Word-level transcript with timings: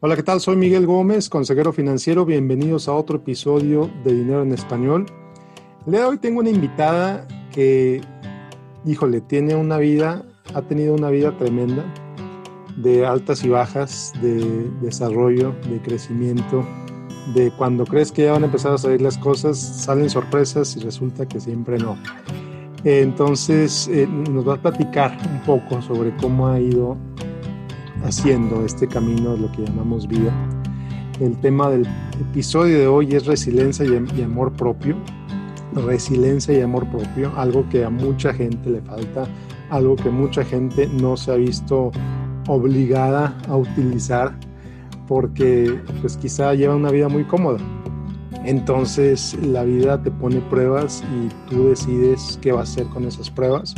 Hola, 0.00 0.14
¿qué 0.14 0.22
tal? 0.22 0.40
Soy 0.40 0.54
Miguel 0.54 0.86
Gómez, 0.86 1.28
consejero 1.28 1.72
financiero. 1.72 2.24
Bienvenidos 2.24 2.86
a 2.86 2.94
otro 2.94 3.16
episodio 3.16 3.90
de 4.04 4.14
Dinero 4.14 4.42
en 4.42 4.52
Español. 4.52 5.06
El 5.86 5.90
día 5.90 6.02
de 6.02 6.06
hoy 6.06 6.18
tengo 6.18 6.38
una 6.38 6.50
invitada 6.50 7.26
que, 7.52 8.00
híjole, 8.84 9.20
tiene 9.20 9.56
una 9.56 9.76
vida, 9.78 10.24
ha 10.54 10.62
tenido 10.62 10.94
una 10.94 11.10
vida 11.10 11.36
tremenda 11.36 11.84
de 12.76 13.04
altas 13.04 13.42
y 13.42 13.48
bajas, 13.48 14.12
de 14.22 14.70
desarrollo, 14.82 15.56
de 15.68 15.82
crecimiento, 15.82 16.64
de 17.34 17.50
cuando 17.58 17.84
crees 17.84 18.12
que 18.12 18.22
ya 18.22 18.34
van 18.34 18.44
a 18.44 18.46
empezar 18.46 18.74
a 18.74 18.78
salir 18.78 19.02
las 19.02 19.18
cosas, 19.18 19.58
salen 19.58 20.08
sorpresas 20.08 20.76
y 20.76 20.80
resulta 20.80 21.26
que 21.26 21.40
siempre 21.40 21.76
no. 21.76 21.98
Entonces, 22.84 23.88
eh, 23.88 24.06
nos 24.06 24.48
va 24.48 24.54
a 24.54 24.62
platicar 24.62 25.18
un 25.28 25.40
poco 25.40 25.82
sobre 25.82 26.14
cómo 26.18 26.46
ha 26.46 26.60
ido 26.60 26.96
haciendo 28.04 28.64
este 28.64 28.86
camino 28.86 29.32
de 29.32 29.38
lo 29.38 29.52
que 29.52 29.64
llamamos 29.64 30.06
vida. 30.06 30.32
El 31.20 31.36
tema 31.40 31.68
del 31.70 31.86
episodio 32.20 32.78
de 32.78 32.86
hoy 32.86 33.14
es 33.14 33.26
resiliencia 33.26 33.84
y, 33.84 34.22
amor 34.22 34.52
propio. 34.52 34.96
Resiliencia 35.74 36.56
y 36.56 36.60
amor 36.60 36.86
propio, 36.90 37.32
algo 37.36 37.68
que 37.68 37.84
a 37.84 37.90
mucha 37.90 38.32
gente 38.32 38.70
le 38.70 38.80
falta, 38.82 39.26
algo 39.70 39.96
que 39.96 40.10
mucha 40.10 40.44
gente 40.44 40.86
no 40.86 41.16
se 41.16 41.32
ha 41.32 41.34
visto 41.34 41.90
obligada 42.46 43.36
a 43.48 43.56
utilizar 43.56 44.34
porque 45.06 45.78
pues 46.00 46.16
quizá 46.16 46.54
lleva 46.54 46.76
una 46.76 46.90
vida 46.90 47.08
muy 47.08 47.24
cómoda. 47.24 47.58
Entonces 48.44 49.36
la 49.42 49.64
vida 49.64 50.02
te 50.02 50.10
pone 50.10 50.40
pruebas 50.42 51.02
y 51.14 51.50
tú 51.50 51.68
decides 51.68 52.38
qué 52.40 52.52
va 52.52 52.60
a 52.60 52.62
hacer 52.62 52.86
con 52.86 53.04
esas 53.04 53.30
pruebas. 53.30 53.74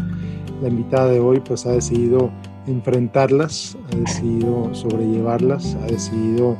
La 0.62 0.68
invitada 0.68 1.08
de 1.08 1.20
hoy 1.20 1.40
pues 1.40 1.66
ha 1.66 1.72
decidido 1.72 2.30
enfrentarlas, 2.70 3.76
ha 3.92 3.96
decidido 3.96 4.74
sobrellevarlas, 4.74 5.76
ha 5.82 5.86
decidido 5.86 6.56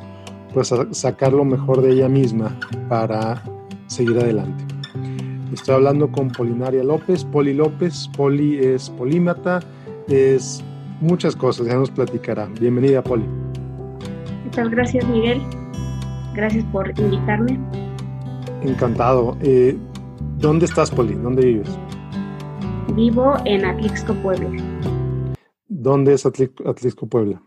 pues 0.53 0.75
sacar 0.91 1.33
lo 1.33 1.45
mejor 1.45 1.81
de 1.81 1.93
ella 1.93 2.09
misma 2.09 2.59
para 2.89 3.43
seguir 3.87 4.19
adelante. 4.19 4.65
Estoy 5.53 5.77
hablando 5.77 6.11
con 6.11 6.29
Polinaria 6.29 6.85
López, 6.85 7.25
Poli 7.25 7.55
López, 7.55 8.09
Poli 8.17 8.59
es 8.59 8.91
polímata, 8.91 9.61
es 10.09 10.63
muchas 11.01 11.35
cosas, 11.35 11.67
ya 11.67 11.75
nos 11.75 11.91
platicará. 11.91 12.47
Bienvenida 12.61 13.03
Poli. 13.03 13.25
Muchas 14.45 14.71
gracias 14.71 15.07
Miguel, 15.09 15.41
gracias 16.35 16.65
por 16.73 16.89
invitarme. 16.99 17.59
Encantado. 18.63 19.37
Eh, 19.43 19.77
¿Dónde 20.39 20.67
estás 20.67 20.91
Poli? 20.91 21.15
¿Dónde 21.15 21.45
vives? 21.45 21.69
Vivo 22.95 23.35
en 23.45 23.65
Atlixco, 23.65 24.15
Puebla. 24.15 24.49
¿Dónde 25.83 26.13
es 26.13 26.27
Atlixco, 26.27 27.07
Puebla? 27.07 27.43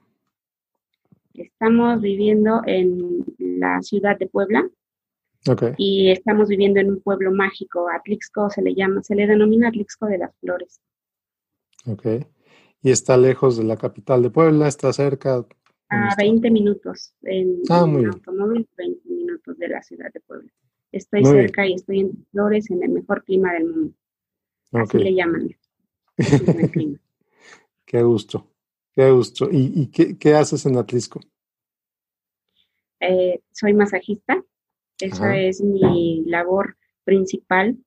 Estamos 1.36 2.02
viviendo 2.02 2.62
en 2.66 3.24
la 3.38 3.80
ciudad 3.84 4.18
de 4.18 4.26
Puebla. 4.26 4.68
Okay. 5.48 5.74
Y 5.78 6.10
estamos 6.10 6.48
viviendo 6.48 6.80
en 6.80 6.90
un 6.90 7.02
pueblo 7.02 7.32
mágico. 7.32 7.88
Atlixco 7.90 8.50
se 8.50 8.64
le 8.64 8.74
llama, 8.74 9.04
se 9.04 9.14
le 9.14 9.28
denomina 9.28 9.68
Atlixco 9.68 10.08
de 10.08 10.18
las 10.18 10.36
Flores. 10.40 10.82
Ok. 11.86 12.08
¿Y 12.82 12.90
está 12.90 13.18
lejos 13.18 13.56
de 13.58 13.66
la 13.66 13.78
capital 13.78 14.24
de 14.24 14.32
Puebla? 14.32 14.68
¿Está 14.68 14.92
cerca? 14.94 15.46
A 15.90 16.16
20 16.18 16.50
minutos 16.50 17.14
en, 17.22 17.62
ah, 17.70 17.82
automóvil, 17.82 18.68
20 18.76 19.10
minutos 19.10 19.60
de 19.60 19.68
la 19.68 19.84
ciudad 19.84 20.12
de 20.12 20.22
Puebla. 20.22 20.52
Estoy 20.92 21.24
cerca 21.24 21.68
y 21.68 21.74
estoy 21.74 22.00
en 22.00 22.26
Flores, 22.32 22.72
en 22.72 22.82
el 22.82 22.90
mejor 22.90 23.24
clima 23.26 23.54
del 23.54 23.66
mundo. 23.66 23.94
Así 24.72 24.98
le 24.98 25.14
llaman. 25.14 25.56
clima. 26.72 26.98
Qué 27.94 28.02
gusto, 28.02 28.50
qué 28.96 29.12
gusto. 29.12 29.50
¿Y, 29.52 29.92
qué, 29.92 30.34
haces 30.34 30.66
en 30.66 30.78
Atlisco? 30.78 31.20
Eh, 33.00 33.40
soy 33.52 33.76
masajista, 33.76 34.44
esa 35.00 35.38
es 35.38 35.62
mi 35.62 36.24
labor 36.26 36.76
principal, 37.04 37.78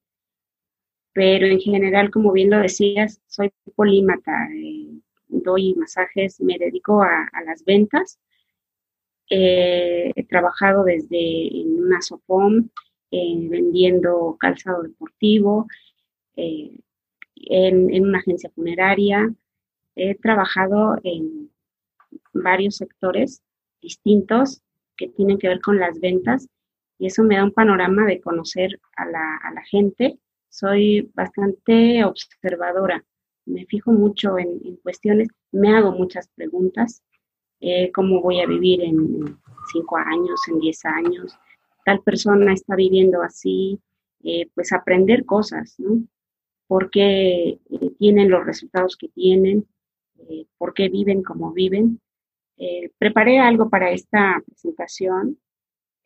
pero 1.12 1.46
en 1.46 1.58
general, 1.58 2.12
como 2.12 2.30
bien 2.30 2.50
lo 2.50 2.58
decías, 2.58 3.20
soy 3.26 3.50
polímata, 3.74 4.30
eh, 4.54 4.92
doy 5.26 5.74
masajes, 5.74 6.40
me 6.40 6.56
dedico 6.56 7.02
a, 7.02 7.28
las 7.44 7.64
ventas. 7.64 8.20
Eh, 9.28 10.12
he 10.14 10.24
trabajado 10.26 10.84
desde 10.84 11.48
en 11.62 11.82
una 11.82 12.00
Sofom, 12.00 12.68
vendiendo 13.10 14.36
calzado 14.38 14.84
deportivo, 14.84 15.66
en, 16.36 16.84
en, 17.92 18.04
una 18.04 18.18
agencia 18.18 18.50
funeraria, 18.54 19.34
He 19.96 20.14
trabajado 20.14 20.96
en 21.02 21.50
varios 22.34 22.76
sectores 22.76 23.42
distintos 23.80 24.62
que 24.96 25.08
tienen 25.08 25.38
que 25.38 25.48
ver 25.48 25.60
con 25.60 25.78
las 25.78 25.98
ventas 26.00 26.48
y 26.98 27.06
eso 27.06 27.22
me 27.24 27.36
da 27.36 27.44
un 27.44 27.52
panorama 27.52 28.06
de 28.06 28.20
conocer 28.20 28.78
a 28.96 29.06
la, 29.06 29.62
gente. 29.70 30.18
Soy 30.48 31.10
bastante 31.14 32.04
observadora, 32.04 33.04
me 33.46 33.66
fijo 33.66 33.92
mucho 33.92 34.38
en, 34.38 34.76
cuestiones, 34.82 35.28
me 35.52 35.74
hago 35.74 35.92
muchas 35.92 36.28
preguntas, 36.28 37.02
eh, 37.60 37.90
cómo 37.92 38.22
voy 38.22 38.40
a 38.40 38.46
vivir 38.46 38.82
en 38.82 39.38
cinco 39.72 39.96
años, 39.96 40.40
en 40.48 40.60
diez 40.60 40.84
años, 40.84 41.36
tal 41.84 42.02
persona 42.02 42.52
está 42.52 42.76
viviendo 42.76 43.22
así, 43.22 43.80
eh, 44.22 44.48
pues 44.54 44.72
aprender 44.72 45.24
cosas, 45.24 45.74
¿no? 45.78 46.04
¿Por 46.66 46.90
qué 46.90 47.48
eh, 47.70 47.90
tienen 47.98 48.30
los 48.30 48.44
resultados 48.44 48.96
que 48.96 49.08
tienen? 49.08 49.66
Eh, 50.28 50.46
por 50.58 50.74
qué 50.74 50.88
viven 50.88 51.22
como 51.22 51.52
viven. 51.52 52.00
Eh, 52.56 52.90
preparé 52.98 53.38
algo 53.38 53.68
para 53.68 53.90
esta 53.90 54.42
presentación 54.46 55.38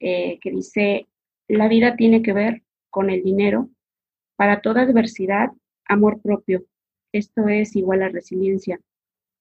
eh, 0.01 0.39
que 0.41 0.51
dice, 0.51 1.07
la 1.49 1.69
vida 1.69 1.97
tiene 1.97 2.23
que 2.23 2.33
ver 2.33 2.63
con 2.91 3.11
el 3.11 3.23
dinero. 3.23 3.71
Para 4.37 4.61
toda 4.61 4.83
adversidad, 4.83 5.51
amor 5.85 6.21
propio. 6.23 6.65
Esto 7.13 7.49
es 7.49 7.77
igual 7.77 8.03
a 8.03 8.09
resiliencia. 8.09 8.81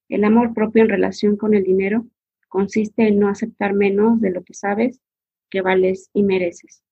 El 0.07 0.23
amor 0.23 0.53
propio 0.53 0.83
en 0.83 0.89
relación 0.89 1.37
con 1.37 1.53
el 1.53 1.63
dinero 1.63 2.05
consiste 2.47 3.07
en 3.07 3.19
no 3.19 3.29
aceptar 3.29 3.73
menos 3.73 4.19
de 4.21 4.31
lo 4.31 4.43
que 4.43 4.53
sabes 4.53 4.99
que 5.49 5.61
vales 5.61 6.09
y 6.13 6.23
mereces. 6.23 6.83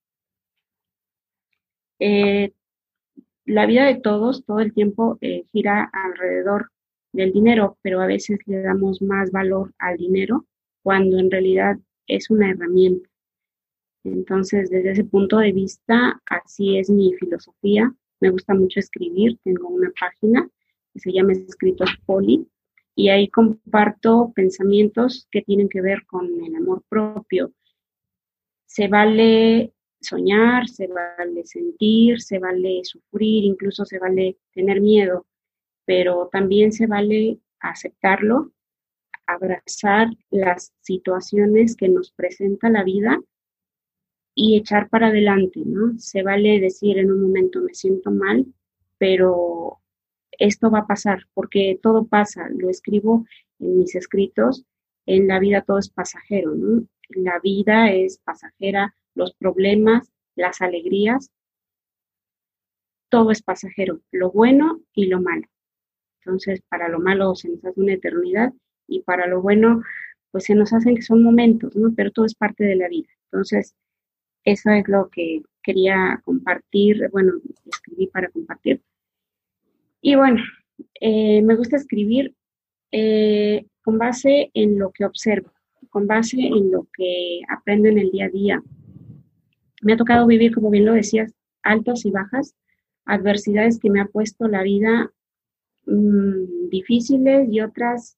la 3.46 3.66
vida 3.66 3.86
de 3.86 3.96
todos 3.96 4.46
todo 4.46 4.60
el 4.60 4.74
tiempo 4.74 5.18
gira 5.52 5.90
alrededor 5.92 6.72
del 7.18 7.34
dinero, 7.34 7.78
pero 7.82 8.00
a 8.00 8.08
veces 8.08 8.40
le 8.46 8.62
damos 8.62 9.02
más 9.02 9.32
valor 9.32 9.74
al 9.80 9.98
dinero 9.98 10.46
cuando 10.84 11.18
en 11.18 11.30
realidad 11.30 11.78
es 12.08 12.30
una 12.30 12.52
herramienta. 12.52 13.10
Entonces, 14.06 14.70
desde 14.70 14.92
ese 14.92 15.04
punto 15.04 15.40
de 15.40 15.52
vista, 15.52 16.22
así 16.26 16.78
es 16.78 16.90
mi 16.90 17.14
filosofía. 17.16 17.94
Me 18.22 18.30
gusta 18.30 18.54
mucho 18.54 18.80
escribir. 18.80 19.38
Tengo 19.44 19.68
una 19.68 19.92
página 20.00 20.50
que 20.94 21.00
se 21.00 21.12
llama 21.12 21.34
Escritos 21.34 21.90
Poli 22.06 22.48
y 22.96 23.10
ahí 23.10 23.28
comparto 23.28 24.32
pensamientos 24.34 25.28
que 25.30 25.42
tienen 25.42 25.68
que 25.68 25.82
ver 25.82 26.06
con 26.06 26.26
el 26.44 26.56
amor 26.56 26.84
propio. 26.88 27.52
Se 28.66 28.88
vale 28.88 29.74
soñar, 30.00 30.68
se 30.70 30.88
vale 30.88 31.44
sentir, 31.46 32.22
se 32.22 32.40
vale 32.40 32.82
sufrir, 32.84 33.44
incluso 33.44 33.86
se 33.86 34.00
vale 34.00 34.38
tener 34.54 34.82
miedo, 34.82 35.26
pero 35.88 36.28
también 36.34 36.74
se 36.74 36.86
vale 36.86 37.40
aceptarlo, 37.62 38.52
abrazar 39.26 40.10
las 40.30 40.74
situaciones 40.82 41.78
que 41.78 41.88
nos 41.88 42.12
presenta 42.12 42.70
la 42.70 42.84
vida 42.84 43.18
y 44.36 44.58
echar 44.58 44.90
para 44.90 45.08
adelante, 45.08 45.62
¿no? 45.66 45.98
Se 45.98 46.24
vale 46.24 46.60
decir 46.60 46.98
en 46.98 47.10
un 47.10 47.22
momento 47.22 47.62
me 47.62 47.74
siento 47.74 48.12
mal, 48.12 48.46
pero 48.98 49.80
esto 50.34 50.70
va 50.70 50.80
a 50.80 50.88
pasar, 50.88 51.24
porque 51.34 51.80
todo 51.82 52.06
pasa, 52.06 52.50
lo 52.50 52.70
escribo 52.70 53.26
en 53.60 53.78
mis 53.78 53.96
escritos, 53.96 54.66
en 55.06 55.30
la 55.30 55.40
vida 55.40 55.62
todo 55.62 55.80
es 55.80 55.90
pasajero, 55.90 56.54
¿no? 56.54 56.86
La 57.10 57.40
vida 57.40 57.94
es 57.94 58.18
pasajera, 58.18 58.94
los 59.16 59.34
problemas, 59.36 60.12
las 60.36 60.62
alegrías, 60.62 61.32
todo 63.08 63.32
es 63.32 63.42
pasajero, 63.42 64.02
lo 64.12 64.32
bueno 64.32 64.82
y 64.94 65.06
lo 65.06 65.22
malo. 65.22 65.48
Entonces, 66.28 66.62
para 66.68 66.90
lo 66.90 67.00
malo 67.00 67.36
se 67.36 67.48
nos 67.48 67.64
hace 67.64 67.80
una 67.80 67.94
eternidad 67.94 68.52
y 68.86 69.02
para 69.02 69.28
lo 69.28 69.42
bueno, 69.42 69.82
pues 70.30 70.44
se 70.44 70.56
nos 70.56 70.74
hacen 70.74 70.96
que 70.96 71.02
son 71.02 71.24
momentos, 71.24 71.74
¿no? 71.78 71.94
Pero 71.96 72.12
todo 72.12 72.26
es 72.26 72.36
parte 72.36 72.66
de 72.66 72.76
la 72.76 72.90
vida. 72.90 73.08
Entonces, 73.32 73.74
eso 74.44 74.70
es 74.72 74.86
lo 74.90 75.10
que 75.10 75.42
quería 75.64 76.22
compartir, 76.26 77.10
bueno, 77.14 77.32
escribí 77.66 78.08
para 78.08 78.28
compartir. 78.28 78.82
Y 80.02 80.16
bueno, 80.16 80.44
eh, 81.00 81.42
me 81.44 81.56
gusta 81.56 81.78
escribir 81.78 82.36
eh, 82.92 83.66
con 83.82 83.98
base 83.98 84.52
en 84.54 84.78
lo 84.78 84.92
que 84.92 85.06
observo, 85.06 85.54
con 85.90 86.08
base 86.08 86.42
en 86.42 86.72
lo 86.72 86.90
que 86.94 87.40
aprendo 87.48 87.88
en 87.88 88.00
el 88.00 88.12
día 88.12 88.26
a 88.26 88.30
día. 88.30 88.64
Me 89.82 89.94
ha 89.94 89.98
tocado 89.98 90.28
vivir, 90.28 90.54
como 90.54 90.72
bien 90.72 90.86
lo 90.86 90.94
decías, 90.94 91.34
altos 91.64 92.06
y 92.06 92.12
bajas, 92.12 92.54
adversidades 93.06 93.80
que 93.80 93.90
me 93.90 94.02
ha 94.02 94.08
puesto 94.08 94.50
la 94.50 94.64
vida 94.64 95.14
Mm, 95.88 96.68
difíciles 96.70 97.48
y 97.50 97.62
otras 97.62 98.18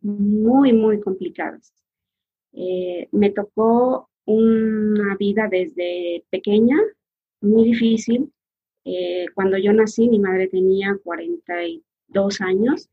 muy, 0.00 0.72
muy 0.72 1.00
complicadas. 1.00 1.74
Eh, 2.52 3.08
me 3.10 3.30
tocó 3.30 4.08
una 4.24 5.16
vida 5.16 5.48
desde 5.50 6.24
pequeña, 6.30 6.76
muy 7.40 7.64
difícil. 7.64 8.32
Eh, 8.84 9.26
cuando 9.34 9.58
yo 9.58 9.72
nací, 9.72 10.08
mi 10.08 10.20
madre 10.20 10.46
tenía 10.46 10.96
42 11.02 12.40
años. 12.40 12.88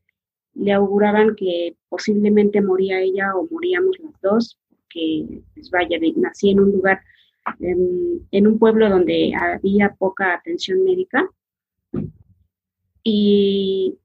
Le 0.54 0.72
auguraban 0.72 1.36
que 1.36 1.76
posiblemente 1.88 2.60
moría 2.60 3.00
ella 3.00 3.36
o 3.36 3.46
moríamos 3.48 3.96
las 4.00 4.20
dos, 4.20 4.58
porque, 4.70 5.42
pues 5.54 5.70
vaya, 5.70 5.98
nací 6.16 6.50
en 6.50 6.60
un 6.60 6.72
lugar, 6.72 7.00
en, 7.60 8.26
en 8.32 8.46
un 8.48 8.58
pueblo 8.58 8.90
donde 8.90 9.32
había 9.36 9.94
poca 9.94 10.34
atención 10.34 10.82
médica. 10.82 11.30
Y 13.04 13.99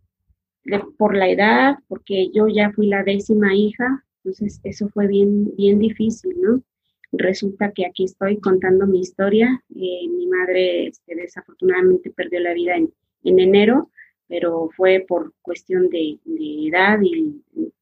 por 0.97 1.15
la 1.15 1.29
edad, 1.29 1.75
porque 1.87 2.29
yo 2.33 2.47
ya 2.47 2.71
fui 2.71 2.87
la 2.87 3.03
décima 3.03 3.55
hija, 3.55 4.03
entonces 4.23 4.59
eso 4.63 4.89
fue 4.89 5.07
bien, 5.07 5.55
bien 5.55 5.79
difícil, 5.79 6.35
¿no? 6.41 6.63
Resulta 7.11 7.71
que 7.71 7.85
aquí 7.85 8.05
estoy 8.05 8.39
contando 8.39 8.87
mi 8.87 8.99
historia. 8.99 9.63
Eh, 9.75 10.07
mi 10.09 10.27
madre 10.27 10.87
este, 10.87 11.15
desafortunadamente 11.15 12.11
perdió 12.11 12.39
la 12.39 12.53
vida 12.53 12.75
en, 12.75 12.91
enero, 13.23 13.91
pero 14.27 14.69
fue 14.75 15.05
por 15.07 15.33
cuestión 15.41 15.89
de, 15.89 16.19
edad 16.67 16.99
y 17.01 17.41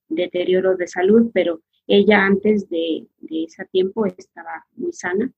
deterioro 0.09 0.75
de 0.77 0.87
salud, 0.87 1.31
pero 1.33 1.61
ella 1.87 2.25
antes 2.25 2.69
de, 2.69 3.07
de 3.19 3.43
ese 3.43 3.65
tiempo 3.65 4.05
estaba 4.05 4.65
muy 4.75 4.93
sana. 4.93 5.31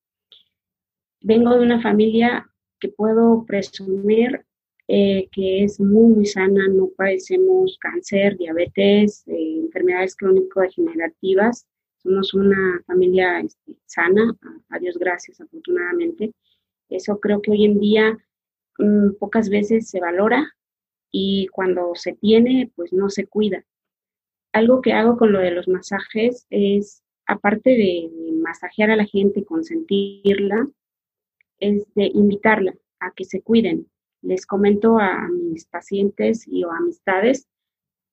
Vengo 1.22 1.56
de 1.56 1.62
una 1.62 1.82
familia 1.82 2.48
que 2.80 2.90
puedo 2.90 3.46
presumir 3.46 4.46
eh, 4.88 5.28
que 5.32 5.64
es 5.64 5.80
muy, 5.80 6.26
sana, 6.26 6.68
no 6.68 6.90
padecemos 6.96 7.78
cáncer, 7.80 8.38
diabetes, 8.38 9.24
eh, 9.28 9.62
enfermedades 9.64 10.16
crónico-degenerativas. 10.16 11.68
Somos 11.98 12.36
una 12.36 12.84
familia 12.86 13.40
este, 13.40 13.76
sana, 13.86 14.36
a, 14.70 14.80
Dios 14.80 14.98
gracias, 15.00 15.42
afortunadamente. 15.42 16.34
Eso 16.90 17.20
creo 17.20 17.42
que 17.42 17.52
hoy 17.52 17.66
en 17.66 17.80
día 17.80 18.18
mm, 18.78 19.16
pocas 19.20 19.50
veces 19.50 19.90
se 19.90 20.00
valora 20.00 20.48
y 21.12 21.48
cuando 21.48 21.96
se 21.96 22.14
tiene, 22.14 22.72
pues 22.76 22.94
no 22.94 23.10
se 23.10 23.26
cuida. 23.26 23.66
Algo 24.54 24.82
que 24.82 24.94
hago 24.94 25.18
con 25.18 25.32
lo 25.32 25.40
de 25.40 25.52
los 25.52 25.68
masajes 25.68 26.46
es, 26.52 27.04
aparte 27.26 27.72
de 27.72 28.10
masajear 28.42 28.92
a 28.92 28.96
la 28.96 29.06
gente 29.06 29.44
consentirla, 29.44 30.68
es 31.60 31.86
de 31.96 32.12
invitarla 32.14 32.76
a 33.00 33.12
que 33.12 33.26
se 33.26 33.42
cuiden, 33.42 33.88
les 34.26 34.46
comento 34.46 34.98
a 35.00 35.28
mis 35.28 35.66
pacientes 35.66 36.48
y 36.48 36.64
o 36.64 36.72
amistades 36.72 37.48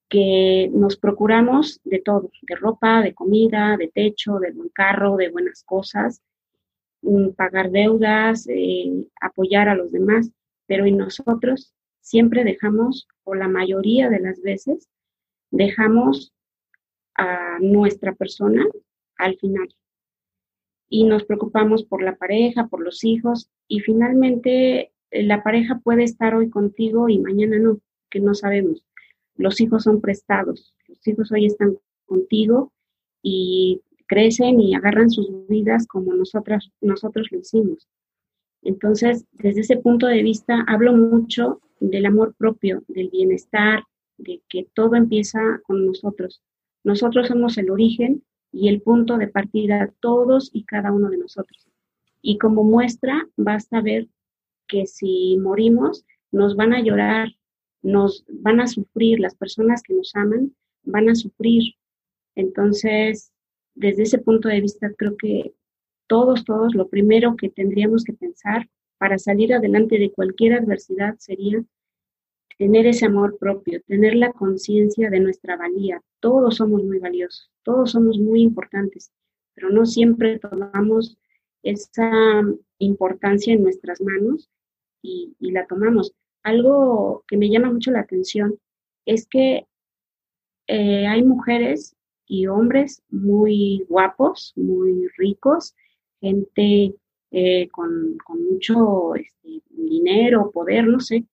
que 0.09 0.70
nos 0.73 0.99
procuramos 0.99 1.81
de 1.85 2.00
todo, 2.00 2.31
de 2.43 2.56
ropa, 2.56 3.00
de 3.00 3.14
comida, 3.14 3.76
de 3.79 3.88
techo, 3.88 4.38
de 4.38 4.53
buen 4.53 4.69
carro, 4.69 5.17
de 5.17 5.31
buenas 5.31 5.64
cosas, 5.64 6.20
mm, 7.00 7.31
pagar 7.31 7.70
deudas, 7.70 8.47
eh, 8.49 9.09
apoyar 9.20 9.70
a 9.70 9.75
los 9.75 9.91
demás, 9.91 10.31
pero 10.67 10.87
y 10.87 10.93
nosotros 10.93 11.73
siempre 12.00 12.44
dejamos, 12.44 13.08
o 13.25 13.35
la 13.35 13.49
mayoría 13.49 14.11
de 14.11 14.20
las 14.20 14.43
veces, 14.43 14.88
dejamos 15.50 16.35
a 17.15 17.58
nuestra 17.61 18.15
persona 18.15 18.67
al 19.17 19.38
final. 19.38 19.75
Y 20.91 21.05
nos 21.05 21.25
preocupamos 21.25 21.85
por 21.85 22.03
la 22.03 22.17
pareja, 22.17 22.67
por 22.67 22.82
los 22.82 23.03
hijos, 23.03 23.49
y 23.67 23.81
finalmente 23.81 24.93
la 25.12 25.43
pareja 25.43 25.81
puede 25.82 26.05
estar 26.05 26.35
hoy 26.35 26.49
contigo 26.49 27.09
y 27.09 27.19
mañana 27.19 27.59
no, 27.59 27.81
que 28.11 28.20
no 28.20 28.35
sabemos. 28.35 28.85
Los 29.37 29.61
hijos 29.61 29.85
son 29.85 30.00
prestados, 30.00 30.75
los 30.88 31.06
hijos 31.06 31.32
hoy 31.32 31.47
están 31.47 31.76
contigo 32.06 32.73
y 33.23 33.82
crecen 34.06 34.61
y 34.61 34.75
agarran 34.75 35.11
sus 35.11 35.31
vidas 35.49 35.87
como 35.87 36.14
nosotras, 36.14 36.70
nosotros 36.81 37.29
lo 37.31 37.38
hicimos. 37.38 37.88
Entonces, 38.62 39.26
desde 39.32 39.61
ese 39.61 39.76
punto 39.76 40.06
de 40.06 40.23
vista, 40.23 40.64
hablo 40.67 40.93
mucho 40.93 41.61
del 41.81 42.06
amor 42.06 42.35
propio, 42.37 42.85
del 42.88 43.11
bienestar, 43.11 43.85
de 44.19 44.41
que 44.49 44.67
todo 44.75 44.94
empieza 44.94 45.61
con 45.65 45.87
nosotros. 45.87 46.43
Nosotros 46.85 47.29
somos 47.29 47.58
el 47.58 47.70
origen 47.70 48.23
y 48.53 48.69
el 48.69 48.82
punto 48.82 49.17
de 49.17 49.29
partida, 49.29 49.93
todos 50.00 50.50
y 50.53 50.65
cada 50.65 50.93
uno 50.93 51.11
de 51.11 51.19
nosotros. 51.19 51.67
Y 52.20 52.38
como 52.38 52.62
muestra, 52.62 53.26
basta 53.37 53.81
ver 53.81 54.08
que 54.67 54.87
si 54.87 55.37
morimos 55.38 56.05
nos 56.31 56.56
van 56.56 56.73
a 56.73 56.82
llorar, 56.82 57.29
nos 57.82 58.25
van 58.29 58.61
a 58.61 58.67
sufrir, 58.67 59.20
las 59.20 59.35
personas 59.35 59.82
que 59.82 59.94
nos 59.94 60.14
aman 60.14 60.55
van 60.85 61.09
a 61.09 61.14
sufrir. 61.14 61.75
Entonces, 62.35 63.32
desde 63.75 64.03
ese 64.05 64.19
punto 64.19 64.49
de 64.49 64.61
vista, 64.61 64.91
creo 64.97 65.17
que 65.17 65.55
todos, 66.06 66.44
todos, 66.44 66.75
lo 66.75 66.88
primero 66.88 67.37
que 67.37 67.49
tendríamos 67.49 68.05
que 68.05 68.12
pensar 68.12 68.69
para 68.99 69.19
salir 69.19 69.53
adelante 69.53 69.99
de 69.99 70.12
cualquier 70.12 70.55
adversidad 70.55 71.17
sería 71.19 71.65
tener 72.58 72.87
ese 72.87 73.06
amor 73.06 73.38
propio, 73.38 73.81
tener 73.87 74.15
la 74.15 74.32
conciencia 74.32 75.11
de 75.11 75.20
nuestra 75.20 75.56
valía. 75.56 76.00
Todos 76.20 76.56
somos 76.56 76.85
muy 76.85 76.99
valiosos, 76.99 77.50
todos 77.65 77.91
somos 77.91 78.19
muy 78.19 78.43
importantes, 78.43 79.11
pero 79.55 79.70
no 79.70 79.85
siempre 79.87 80.38
tomamos 80.38 81.19
esa 81.62 82.43
importancia 82.79 83.55
en 83.55 83.62
nuestras 83.62 84.00
manos 84.00 84.50
y, 85.03 85.35
la 85.41 85.67
tomamos. 85.67 86.12
Algo 86.43 87.25
que 87.29 87.37
me 87.37 87.50
llama 87.50 87.73
mucho 87.73 87.91
la 87.91 88.00
atención 88.00 88.59
es 89.06 89.26
que 89.26 89.67
eh, 90.69 91.06
hay 91.06 91.23
mujeres 91.23 91.94
y 92.26 92.47
hombres 92.47 93.03
muy 93.11 93.85
guapos, 93.88 94.53
muy 94.56 95.09
ricos, 95.17 95.75
gente 96.20 96.94
eh, 97.31 97.69
con, 97.70 98.19
mucho 98.29 99.15
este, 99.15 99.62
dinero, 99.70 100.50
poder, 100.50 100.87
no 100.87 101.00
sé, 101.00 101.26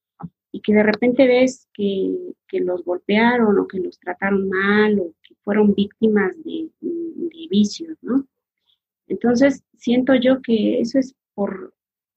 y 0.51 0.61
que 0.61 0.73
de 0.73 0.83
repente 0.83 1.27
ves 1.27 1.67
que, 1.73 2.33
los 2.51 2.83
golpearon 2.83 3.59
o 3.59 3.67
que 3.67 3.79
los 3.79 3.99
trataron 3.99 4.49
mal 4.49 4.99
o 4.99 5.13
que 5.21 5.35
fueron 5.43 5.73
víctimas 5.75 6.35
de, 6.43 6.69
de 6.81 7.47
vicios, 7.49 7.95
¿no? 8.01 8.25
Entonces, 9.09 9.63
siento 9.75 10.15
yo 10.15 10.41
que 10.41 10.79
eso 10.79 10.99
es 10.99 11.15
por 11.33 11.73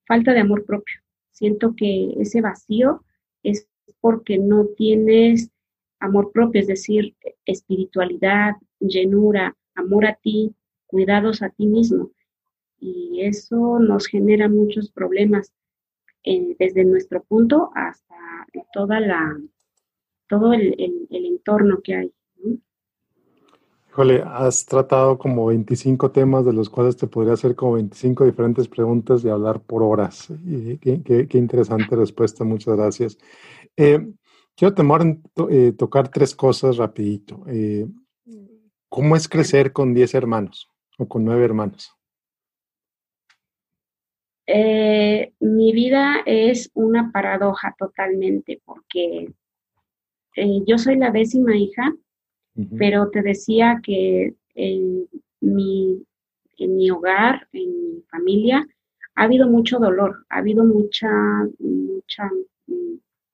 falta 0.06 0.32
de 0.32 0.40
amor 0.40 0.64
propio. 0.64 1.00
Siento 1.30 1.74
que 1.74 2.14
ese 2.20 2.40
vacío 2.40 3.02
es 3.42 3.66
porque 4.00 4.38
no 4.38 4.66
tienes 4.76 5.50
amor 5.98 6.32
propio, 6.32 6.60
es 6.60 6.66
decir, 6.66 7.16
espiritualidad, 7.46 8.54
llenura, 8.78 9.56
amor 9.74 10.06
a 10.06 10.14
ti, 10.14 10.54
cuidados 10.86 11.42
a 11.42 11.48
ti 11.50 11.66
mismo. 11.66 12.10
Y 12.78 13.22
eso 13.22 13.78
nos 13.78 14.06
genera 14.06 14.48
muchos 14.48 14.90
problemas 14.90 15.52
eh, 16.24 16.56
desde 16.58 16.84
nuestro 16.84 17.22
punto 17.22 17.70
hasta 17.74 18.16
toda 18.72 19.00
la, 19.00 19.40
todo 20.28 20.52
el, 20.52 20.74
el 21.10 21.26
entorno 21.26 21.80
que 21.82 21.94
hay. 21.94 22.12
Híjole, 23.92 24.22
has 24.24 24.64
tratado 24.64 25.18
como 25.18 25.44
25 25.44 26.12
temas 26.12 26.46
de 26.46 26.54
los 26.54 26.70
cuales 26.70 26.96
te 26.96 27.06
podría 27.06 27.34
hacer 27.34 27.54
como 27.54 27.74
25 27.74 28.24
diferentes 28.24 28.66
preguntas 28.66 29.22
y 29.22 29.28
hablar 29.28 29.60
por 29.60 29.82
horas. 29.82 30.30
Y 30.46 30.78
qué, 30.78 31.28
interesante 31.34 31.94
respuesta, 31.94 32.42
muchas 32.42 32.74
gracias. 32.74 33.18
Eh, 33.76 34.00
quiero 34.56 34.74
tomar, 34.74 35.02
eh, 35.50 35.74
tocar 35.76 36.08
tres 36.08 36.34
cosas 36.34 36.78
rapidito. 36.78 37.44
Eh, 37.48 37.86
¿Cómo 38.88 39.14
es 39.14 39.28
crecer 39.28 39.74
con 39.74 39.92
10 39.92 40.14
hermanos 40.14 40.70
o 40.96 41.06
con 41.06 41.22
9 41.26 41.44
hermanos? 41.44 41.94
mi 45.38 45.72
vida 45.72 46.22
es 46.26 46.70
una 46.74 47.10
paradoja 47.12 47.74
totalmente 47.78 48.60
porque 48.64 49.32
yo 50.66 50.78
soy 50.78 50.96
la 50.96 51.10
décima 51.10 51.56
hija 51.56 51.94
pero 52.78 53.10
te 53.10 53.22
decía 53.22 53.80
que 53.82 54.34
en 54.54 55.08
mi, 55.40 56.04
en 56.58 56.76
mi 56.76 56.90
hogar, 56.90 57.48
en 57.52 57.94
mi 57.94 58.02
familia, 58.10 58.66
ha 59.14 59.24
habido 59.24 59.48
mucho 59.48 59.78
dolor, 59.78 60.26
ha 60.28 60.38
habido 60.38 60.64
mucha, 60.64 61.10
mucha, 61.58 62.30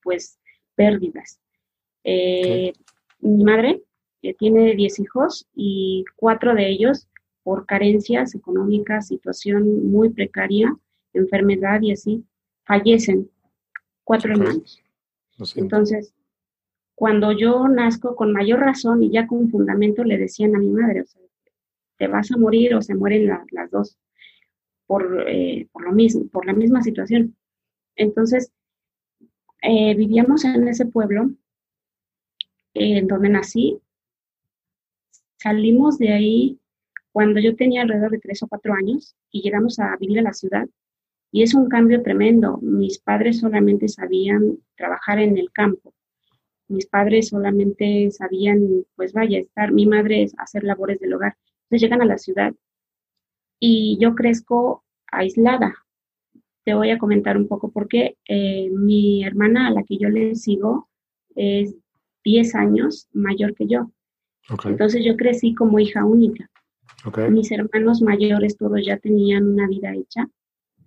pues, 0.02 0.38
pérdidas. 0.74 1.40
Eh, 2.04 2.72
mi 3.20 3.44
madre 3.44 3.82
tiene 4.38 4.74
10 4.74 4.98
hijos 5.00 5.46
y 5.54 6.04
cuatro 6.16 6.54
de 6.54 6.68
ellos 6.68 7.08
por 7.42 7.66
carencias 7.66 8.34
económicas, 8.34 9.08
situación 9.08 9.90
muy 9.90 10.10
precaria, 10.10 10.76
enfermedad 11.12 11.80
y 11.82 11.92
así, 11.92 12.24
fallecen. 12.64 13.30
Cuatro 14.04 14.32
hermanos. 14.32 14.82
Entonces, 15.56 16.14
cuando 16.98 17.30
yo 17.30 17.68
nazco 17.68 18.16
con 18.16 18.32
mayor 18.32 18.58
razón 18.58 19.04
y 19.04 19.10
ya 19.12 19.28
con 19.28 19.48
fundamento 19.50 20.02
le 20.02 20.18
decían 20.18 20.56
a 20.56 20.58
mi 20.58 20.68
madre, 20.68 21.02
o 21.02 21.06
sea, 21.06 21.22
te 21.96 22.08
vas 22.08 22.32
a 22.32 22.36
morir 22.36 22.74
o 22.74 22.82
se 22.82 22.96
mueren 22.96 23.30
las 23.52 23.70
dos 23.70 23.96
por, 24.84 25.24
eh, 25.28 25.68
por, 25.70 25.84
lo 25.84 25.92
mismo, 25.92 26.26
por 26.26 26.44
la 26.44 26.54
misma 26.54 26.82
situación. 26.82 27.36
Entonces, 27.94 28.50
eh, 29.62 29.94
vivíamos 29.94 30.44
en 30.44 30.66
ese 30.66 30.86
pueblo 30.86 31.30
en 32.74 33.06
donde 33.06 33.28
nací. 33.28 33.78
Salimos 35.36 35.98
de 35.98 36.12
ahí 36.12 36.58
cuando 37.12 37.38
yo 37.38 37.54
tenía 37.54 37.82
alrededor 37.82 38.10
de 38.10 38.18
tres 38.18 38.42
o 38.42 38.48
cuatro 38.48 38.74
años 38.74 39.14
y 39.30 39.42
llegamos 39.42 39.78
a 39.78 39.96
vivir 40.00 40.18
a 40.18 40.22
la 40.22 40.32
ciudad. 40.32 40.68
Y 41.30 41.44
es 41.44 41.54
un 41.54 41.68
cambio 41.68 42.02
tremendo. 42.02 42.58
Mis 42.60 42.98
padres 42.98 43.38
solamente 43.38 43.86
sabían 43.86 44.58
trabajar 44.74 45.20
en 45.20 45.38
el 45.38 45.52
campo. 45.52 45.94
Mis 46.68 46.86
padres 46.86 47.28
solamente 47.28 48.10
sabían, 48.10 48.84
pues 48.94 49.12
vaya, 49.12 49.38
estar, 49.38 49.72
mi 49.72 49.86
madre 49.86 50.22
es 50.22 50.34
hacer 50.38 50.64
labores 50.64 51.00
del 51.00 51.14
hogar. 51.14 51.36
Entonces 51.64 51.82
llegan 51.82 52.02
a 52.02 52.06
la 52.06 52.18
ciudad 52.18 52.54
y 53.58 53.98
yo 54.00 54.14
crezco 54.14 54.84
aislada. 55.10 55.74
Te 56.64 56.74
voy 56.74 56.90
a 56.90 56.98
comentar 56.98 57.36
un 57.36 57.48
poco 57.48 57.70
porque 57.70 58.18
eh, 58.28 58.68
mi 58.70 59.24
hermana 59.24 59.68
a 59.68 59.70
la 59.70 59.82
que 59.82 59.96
yo 59.96 60.08
le 60.10 60.34
sigo 60.34 60.88
es 61.34 61.74
10 62.24 62.54
años 62.54 63.08
mayor 63.12 63.54
que 63.54 63.66
yo. 63.66 63.90
Entonces 64.64 65.04
yo 65.04 65.16
crecí 65.16 65.54
como 65.54 65.78
hija 65.78 66.04
única. 66.04 66.50
Mis 67.30 67.50
hermanos 67.52 68.02
mayores 68.02 68.56
todos 68.56 68.84
ya 68.84 68.98
tenían 68.98 69.46
una 69.46 69.68
vida 69.68 69.94
hecha 69.94 70.28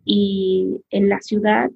y 0.03 0.81
en 0.89 1.09
la 1.09 1.21
ciudad 1.21 1.71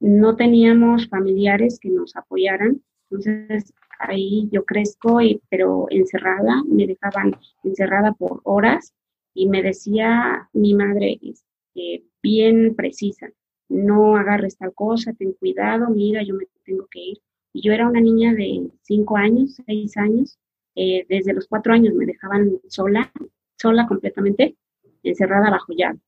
no 0.00 0.36
teníamos 0.36 1.08
familiares 1.08 1.78
que 1.80 1.90
nos 1.90 2.16
apoyaran. 2.16 2.82
Entonces 3.10 3.72
ahí 3.98 4.48
yo 4.50 4.64
crezco, 4.64 5.20
y, 5.20 5.40
pero 5.48 5.86
encerrada, 5.90 6.62
me 6.68 6.86
dejaban 6.86 7.36
encerrada 7.62 8.12
por 8.12 8.40
horas 8.44 8.94
y 9.34 9.48
me 9.48 9.62
decía 9.62 10.48
mi 10.52 10.74
madre 10.74 11.18
este, 11.22 12.04
bien 12.22 12.74
precisa, 12.74 13.30
no 13.68 14.16
agarres 14.16 14.56
tal 14.56 14.74
cosa, 14.74 15.12
ten 15.12 15.32
cuidado, 15.34 15.90
mira, 15.90 16.22
yo 16.22 16.34
me 16.34 16.46
tengo 16.64 16.86
que 16.90 17.00
ir. 17.00 17.18
Y 17.52 17.62
yo 17.62 17.72
era 17.72 17.88
una 17.88 18.00
niña 18.00 18.34
de 18.34 18.70
cinco 18.82 19.16
años, 19.16 19.56
seis 19.66 19.96
años, 19.96 20.38
eh, 20.74 21.06
desde 21.08 21.32
los 21.32 21.46
cuatro 21.46 21.72
años 21.72 21.94
me 21.94 22.06
dejaban 22.06 22.60
sola, 22.68 23.10
sola 23.56 23.86
completamente, 23.86 24.56
encerrada 25.02 25.50
bajo 25.50 25.72
llave, 25.72 25.98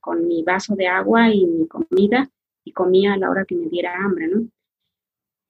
con 0.00 0.26
mi 0.26 0.42
vaso 0.42 0.74
de 0.76 0.86
agua 0.86 1.30
y 1.30 1.46
mi 1.46 1.66
comida, 1.68 2.30
y 2.64 2.72
comía 2.72 3.14
a 3.14 3.18
la 3.18 3.30
hora 3.30 3.44
que 3.44 3.54
me 3.54 3.68
diera 3.68 3.94
hambre, 3.96 4.28
¿no? 4.28 4.48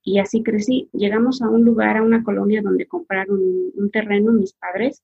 Y 0.05 0.19
así 0.19 0.43
crecí. 0.43 0.89
Llegamos 0.93 1.43
a 1.43 1.49
un 1.49 1.65
lugar, 1.65 1.97
a 1.97 2.03
una 2.03 2.23
colonia 2.23 2.63
donde 2.63 2.87
compraron 2.87 3.41
un, 3.75 3.91
terreno 3.91 4.33
mis 4.33 4.53
padres, 4.53 5.03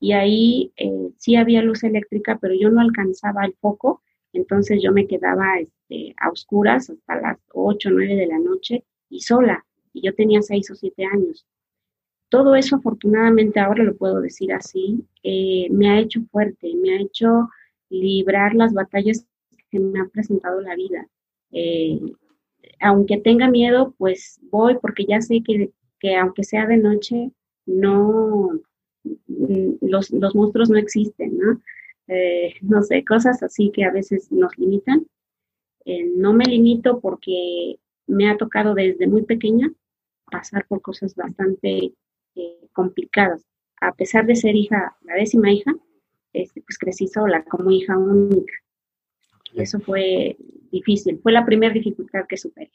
y 0.00 0.12
ahí 0.12 0.72
eh, 0.76 1.10
sí 1.16 1.36
había 1.36 1.62
luz 1.62 1.84
eléctrica, 1.84 2.38
pero 2.40 2.54
yo 2.54 2.70
no 2.70 2.80
alcanzaba 2.80 3.44
el 3.44 3.54
foco, 3.54 4.02
entonces 4.32 4.80
yo 4.82 4.92
me 4.92 5.06
quedaba 5.06 5.58
este, 5.58 6.14
a 6.18 6.30
oscuras 6.30 6.90
hasta 6.90 7.20
las 7.20 7.38
8 7.52 7.88
o 7.88 7.92
9 7.92 8.16
de 8.16 8.26
la 8.26 8.38
noche 8.38 8.84
y 9.08 9.20
sola 9.20 9.64
y 9.92 10.02
yo 10.02 10.14
tenía 10.14 10.42
seis 10.42 10.70
o 10.70 10.74
siete 10.74 11.04
años. 11.04 11.46
Todo 12.28 12.54
eso, 12.54 12.76
afortunadamente, 12.76 13.58
ahora 13.58 13.82
lo 13.82 13.96
puedo 13.96 14.20
decir 14.20 14.52
así, 14.52 15.04
eh, 15.22 15.68
me 15.70 15.90
ha 15.90 15.98
hecho 15.98 16.22
fuerte, 16.30 16.72
me 16.76 16.92
ha 16.94 17.00
hecho 17.00 17.48
librar 17.88 18.54
las 18.54 18.72
batallas 18.72 19.26
que 19.70 19.80
me 19.80 20.00
ha 20.00 20.06
presentado 20.06 20.60
la 20.60 20.76
vida. 20.76 21.08
Eh, 21.50 22.00
aunque 22.80 23.18
tenga 23.18 23.48
miedo, 23.48 23.94
pues 23.98 24.40
voy 24.50 24.78
porque 24.80 25.04
ya 25.06 25.20
sé 25.20 25.42
que, 25.44 25.70
que 25.98 26.16
aunque 26.16 26.44
sea 26.44 26.66
de 26.66 26.78
noche, 26.78 27.30
no, 27.66 28.60
mm, 29.04 29.74
los, 29.82 30.10
los 30.10 30.34
monstruos 30.34 30.70
no 30.70 30.78
existen, 30.78 31.38
¿no? 31.38 31.60
Eh, 32.08 32.54
no 32.62 32.82
sé, 32.82 33.04
cosas 33.04 33.42
así 33.42 33.70
que 33.72 33.84
a 33.84 33.92
veces 33.92 34.32
nos 34.32 34.56
limitan. 34.58 35.06
no 36.16 36.32
me 36.32 36.44
limito 36.44 37.00
porque 37.00 37.78
me 38.06 38.28
ha 38.30 38.36
tocado 38.36 38.74
desde 38.74 39.06
muy 39.06 39.22
pequeña 39.22 39.72
pasar 40.30 40.66
por 40.66 40.82
cosas 40.82 41.14
bastante 41.14 41.92
eh, 42.34 42.68
complicadas. 42.72 43.44
A 43.80 43.92
pesar 43.94 44.26
de 44.26 44.36
ser 44.36 44.56
hija, 44.56 44.96
la 45.02 45.14
décima 45.14 45.52
hija, 45.52 45.72
este, 46.32 46.62
pues 46.62 46.78
crecí 46.78 47.06
sola, 47.08 47.44
como 47.44 47.70
hija 47.70 47.98
única. 47.98 48.52
Y 49.52 49.62
eso 49.62 49.80
fue 49.80 50.36
difícil, 50.70 51.18
fue 51.22 51.32
la 51.32 51.44
primera 51.44 51.72
dificultad 51.72 52.26
que 52.28 52.36
superé. 52.36 52.70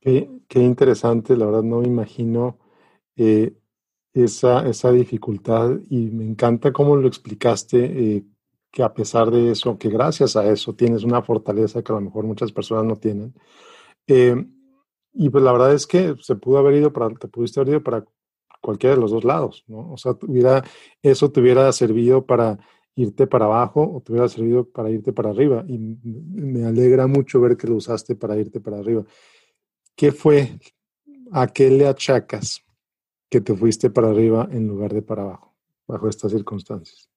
Qué, 0.00 0.60
interesante, 0.60 1.36
la 1.36 1.46
verdad 1.46 1.64
no 1.64 1.80
me 1.80 1.88
imagino 1.88 2.58
eh, 3.16 3.54
esa, 4.14 4.68
esa 4.68 4.92
dificultad 4.92 5.80
y 5.90 6.10
me 6.10 6.24
encanta 6.24 6.72
cómo 6.72 6.94
lo 6.94 7.08
explicaste, 7.08 7.84
eh, 7.84 8.24
que 8.70 8.82
a 8.82 8.94
pesar 8.94 9.30
de 9.30 9.50
eso, 9.50 9.78
que 9.78 9.88
gracias 9.88 10.36
a 10.36 10.48
eso 10.48 10.74
tienes 10.74 11.02
una 11.02 11.22
fortaleza 11.22 11.82
que 11.82 11.92
a 11.92 11.96
lo 11.96 12.02
mejor 12.02 12.24
muchas 12.24 12.52
personas 12.52 12.84
no 12.84 12.96
tienen. 12.96 13.34
Y 15.18 15.30
pues 15.30 15.42
la 15.42 15.52
verdad 15.52 15.72
es 15.72 15.86
que 15.86 16.14
se 16.20 16.36
pudo 16.36 16.58
haber 16.58 16.74
ido 16.74 16.92
para, 16.92 17.08
te 17.14 17.26
pudiste 17.26 17.58
haber 17.58 17.70
ido 17.70 17.82
para 17.82 18.04
cualquiera 18.60 18.94
de 18.94 19.00
los 19.00 19.10
dos 19.10 19.24
lados, 19.24 19.64
¿no? 19.66 19.92
O 19.92 19.96
sea, 19.96 20.12
tuviera, 20.12 20.62
eso 21.02 21.32
te 21.32 21.40
hubiera 21.40 21.72
servido 21.72 22.26
para 22.26 22.58
irte 22.96 23.26
para 23.26 23.44
abajo 23.44 23.82
o 23.94 24.00
te 24.00 24.12
hubiera 24.12 24.28
servido 24.28 24.68
para 24.68 24.90
irte 24.90 25.12
para 25.12 25.30
arriba. 25.30 25.64
Y 25.68 25.78
me 25.78 26.64
alegra 26.64 27.06
mucho 27.06 27.40
ver 27.40 27.56
que 27.56 27.68
lo 27.68 27.76
usaste 27.76 28.16
para 28.16 28.36
irte 28.36 28.58
para 28.58 28.78
arriba. 28.78 29.04
¿Qué 29.94 30.12
fue? 30.12 30.58
¿A 31.30 31.46
qué 31.46 31.70
le 31.70 31.86
achacas 31.86 32.64
que 33.30 33.40
te 33.40 33.54
fuiste 33.54 33.90
para 33.90 34.08
arriba 34.08 34.48
en 34.50 34.66
lugar 34.66 34.92
de 34.92 35.02
para 35.02 35.22
abajo, 35.22 35.54
bajo 35.86 36.08
estas 36.08 36.32
circunstancias? 36.32 37.10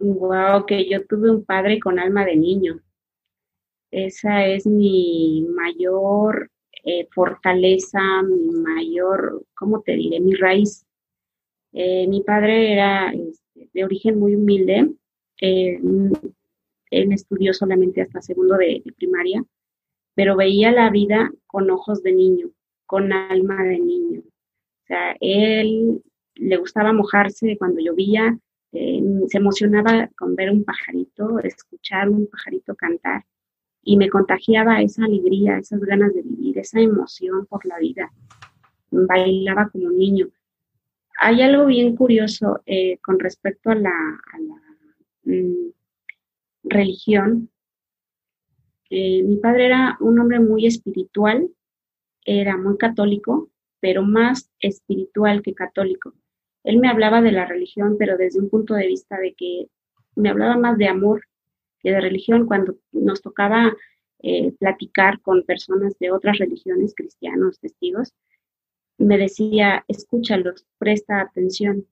Wow, 0.00 0.64
que 0.64 0.88
yo 0.88 1.04
tuve 1.06 1.30
un 1.30 1.44
padre 1.44 1.78
con 1.80 1.98
alma 1.98 2.24
de 2.24 2.36
niño. 2.36 2.80
Esa 3.90 4.46
es 4.46 4.66
mi 4.66 5.46
mayor 5.50 6.50
eh, 6.84 7.08
fortaleza, 7.10 8.22
mi 8.22 8.50
mayor, 8.50 9.44
¿cómo 9.54 9.82
te 9.82 9.92
diré? 9.92 10.20
Mi 10.20 10.34
raíz. 10.34 10.86
Eh, 11.72 12.06
mi 12.06 12.22
padre 12.22 12.72
era 12.72 13.12
este, 13.12 13.47
de 13.78 13.84
origen 13.84 14.18
muy 14.18 14.34
humilde. 14.34 14.90
Eh, 15.40 15.80
él 16.90 17.12
estudió 17.12 17.54
solamente 17.54 18.02
hasta 18.02 18.20
segundo 18.20 18.56
de, 18.56 18.82
primaria, 18.96 19.44
pero 20.14 20.36
veía 20.36 20.72
la 20.72 20.90
vida 20.90 21.30
con 21.46 21.70
ojos 21.70 22.02
de 22.02 22.12
niño, 22.12 22.50
con 22.86 23.12
alma 23.12 23.62
de 23.62 23.78
niño. 23.78 24.20
O 24.20 24.86
sea, 24.86 25.16
él 25.20 26.02
le 26.34 26.56
gustaba 26.56 26.92
mojarse 26.92 27.56
cuando 27.56 27.80
llovía, 27.80 28.36
se 28.72 29.38
emocionaba 29.38 30.10
con 30.16 30.34
ver 30.34 30.50
un 30.50 30.64
pajarito, 30.64 31.38
escuchar 31.38 32.08
un 32.08 32.26
pajarito 32.26 32.74
cantar 32.74 33.24
y 33.82 33.96
me 33.96 34.10
contagiaba 34.10 34.82
esa 34.82 35.04
alegría, 35.04 35.58
esas 35.58 35.80
ganas 35.80 36.12
de 36.14 36.22
vivir, 36.22 36.58
esa 36.58 36.80
emoción 36.80 37.46
por 37.46 37.64
la 37.64 37.78
vida. 37.78 38.12
Bailaba 38.90 39.68
como 39.70 39.86
un 39.86 39.98
niño. 39.98 40.28
Hay 41.20 41.42
algo 41.42 41.66
bien 41.66 41.96
curioso 41.96 42.62
eh, 42.64 42.98
con 42.98 43.18
respecto 43.18 43.70
a 43.70 43.74
la, 43.74 44.20
mm, 45.24 45.70
religión. 46.62 47.50
Eh, 48.88 49.24
mi 49.24 49.36
padre 49.38 49.66
era 49.66 49.96
un 50.00 50.20
hombre 50.20 50.38
muy 50.38 50.66
espiritual, 50.66 51.48
era 52.24 52.56
muy 52.56 52.78
católico, 52.78 53.50
pero 53.80 54.02
más 54.02 54.48
espiritual 54.60 55.42
que 55.42 55.54
católico. 55.54 56.14
Él 56.62 56.78
me 56.78 56.88
hablaba 56.88 57.20
de 57.20 57.32
la 57.32 57.46
religión, 57.46 57.96
pero 57.98 58.16
desde 58.16 58.38
un 58.38 58.48
punto 58.48 58.74
de 58.74 58.86
vista 58.86 59.18
de 59.18 59.34
que 59.34 59.66
me 60.14 60.28
hablaba 60.28 60.56
más 60.56 60.78
de 60.78 60.86
amor, 60.86 61.22
que 61.80 61.90
de 61.90 62.00
religión, 62.00 62.46
cuando 62.46 62.76
nos 62.92 63.22
tocaba 63.22 63.76
eh, 64.20 64.52
platicar 64.60 65.20
con 65.20 65.42
personas 65.44 65.98
de 65.98 66.12
otras 66.12 66.38
religiones, 66.38 66.94
cristianos, 66.94 67.58
testigos, 67.58 68.14
me 68.98 69.16
decía, 69.16 69.84
escúchalos, 69.88 70.66
presta 70.78 71.20
atención. 71.20 71.86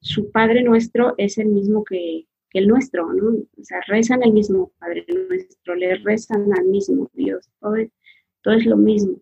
Su 0.00 0.30
Padre 0.30 0.62
nuestro 0.62 1.14
es 1.16 1.38
el 1.38 1.48
mismo 1.48 1.84
que, 1.84 2.26
el 2.52 2.68
nuestro, 2.68 3.12
¿no? 3.12 3.28
O 3.58 3.64
sea, 3.64 3.80
rezan 3.86 4.22
el 4.22 4.32
mismo 4.32 4.72
Padre 4.78 5.04
nuestro, 5.28 5.74
le 5.74 5.96
rezan 5.96 6.50
al 6.56 6.64
mismo 6.64 7.10
Dios, 7.12 7.50
todo 7.60 7.76
es, 8.54 8.64
lo 8.64 8.78
mismo. 8.78 9.20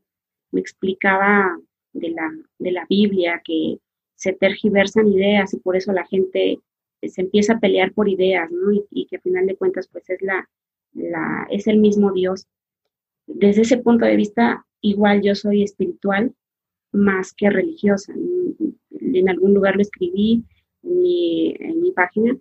Me 0.53 0.61
explicaba 0.61 1.59
de 1.93 2.11
la, 2.11 2.31
de 2.61 2.71
la 2.71 2.87
Biblia 2.89 3.43
que 3.45 3.79
se 4.15 4.35
tergiversan 4.35 5.09
ideas 5.09 5.53
y 5.53 5.59
por 5.59 5.75
eso 5.75 5.93
la 5.93 6.07
gente 6.07 6.61
se 7.03 7.23
empieza 7.23 7.55
a 7.55 7.59
pelear 7.59 7.93
por 7.93 8.09
ideas, 8.09 8.51
¿no? 8.53 8.71
Y, 8.91 9.07
que 9.07 9.17
a 9.17 9.21
final 9.21 9.47
de 9.47 9.57
cuentas, 9.57 9.89
pues 9.89 10.09
es 10.11 10.23
la, 10.23 10.49
la, 10.93 11.49
es 11.51 11.67
el 11.67 11.79
mismo 11.79 12.13
Dios. 12.13 12.47
Desde 13.27 13.63
ese 13.63 13.79
punto 13.79 14.05
de 14.05 14.17
vista, 14.17 14.65
igual 14.81 15.23
yo 15.23 15.35
soy 15.35 15.65
espiritual 15.65 16.35
más 16.95 17.35
que 17.35 17.51
religiosa. 17.51 18.15
En, 18.91 19.29
algún 19.29 19.53
lugar 19.53 19.77
lo 19.77 19.83
escribí 19.83 20.45
en 20.83 21.03
mi, 21.03 21.55
en 21.59 21.81
mi, 21.81 21.93
página 21.93 22.37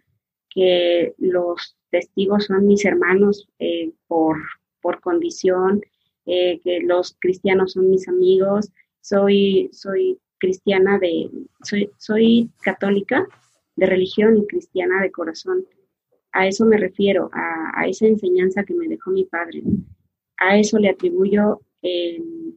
que 0.50 1.14
los 1.18 1.76
testigos 1.90 2.46
son 2.46 2.68
mis 2.68 2.86
hermanos 2.86 3.48
eh, 3.60 3.92
por, 4.08 4.38
por 4.82 5.02
condición, 5.02 5.82
eh, 6.26 6.60
que 6.64 6.80
los 6.80 7.18
cristianos 7.20 7.74
son 7.74 7.90
mis 7.90 8.08
amigos, 8.08 8.72
soy, 9.02 9.70
soy 9.74 10.20
cristiana 10.38 11.00
de, 11.00 11.30
soy, 11.64 11.90
soy 11.98 12.50
católica 12.62 13.28
de 13.76 13.86
religión 13.88 14.38
y 14.38 14.46
cristiana 14.46 15.02
de 15.02 15.12
corazón. 15.12 15.66
A 16.32 16.48
eso 16.48 16.66
me 16.66 16.78
refiero, 16.78 17.30
a, 17.34 17.88
esa 17.88 18.06
enseñanza 18.06 18.64
que 18.64 18.74
me 18.74 18.88
dejó 18.88 19.12
mi 19.12 19.26
padre. 19.26 19.64
A 20.38 20.58
eso 20.58 20.80
le 20.80 20.90
atribuyo 20.90 21.62
el, 21.82 22.56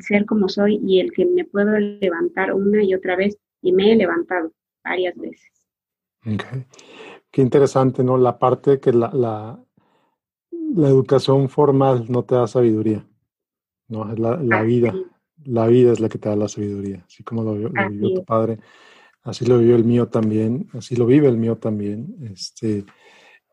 ser 0.00 0.26
como 0.26 0.48
soy 0.48 0.80
y 0.84 1.00
el 1.00 1.12
que 1.12 1.26
me 1.26 1.44
puedo 1.44 1.78
levantar 1.78 2.52
una 2.54 2.82
y 2.82 2.94
otra 2.94 3.16
vez 3.16 3.36
y 3.60 3.72
me 3.72 3.92
he 3.92 3.96
levantado 3.96 4.52
varias 4.84 5.16
veces. 5.16 5.50
Qué 7.30 7.40
interesante, 7.40 8.04
¿no? 8.04 8.16
La 8.16 8.38
parte 8.38 8.78
que 8.78 8.92
la, 8.92 9.10
la, 9.12 9.58
educación 10.88 11.48
formal 11.48 12.06
no 12.08 12.24
te 12.24 12.34
da 12.34 12.46
sabiduría, 12.46 13.06
¿no? 13.88 14.12
Es 14.12 14.18
la, 14.18 14.62
vida, 14.62 14.94
la 15.44 15.66
vida 15.66 15.92
es 15.92 16.00
la 16.00 16.08
que 16.08 16.18
te 16.18 16.28
da 16.28 16.36
la 16.36 16.48
sabiduría, 16.48 17.04
así 17.06 17.22
como 17.22 17.42
lo, 17.42 17.54
vivió 17.54 18.14
tu 18.14 18.24
padre, 18.24 18.58
así 19.22 19.44
lo 19.46 19.58
vivió 19.58 19.76
el 19.76 19.84
mío 19.84 20.08
también, 20.08 20.68
así 20.74 20.96
lo 20.96 21.06
vive 21.06 21.28
el 21.28 21.38
mío 21.38 21.56
también. 21.56 22.16
Este, 22.32 22.84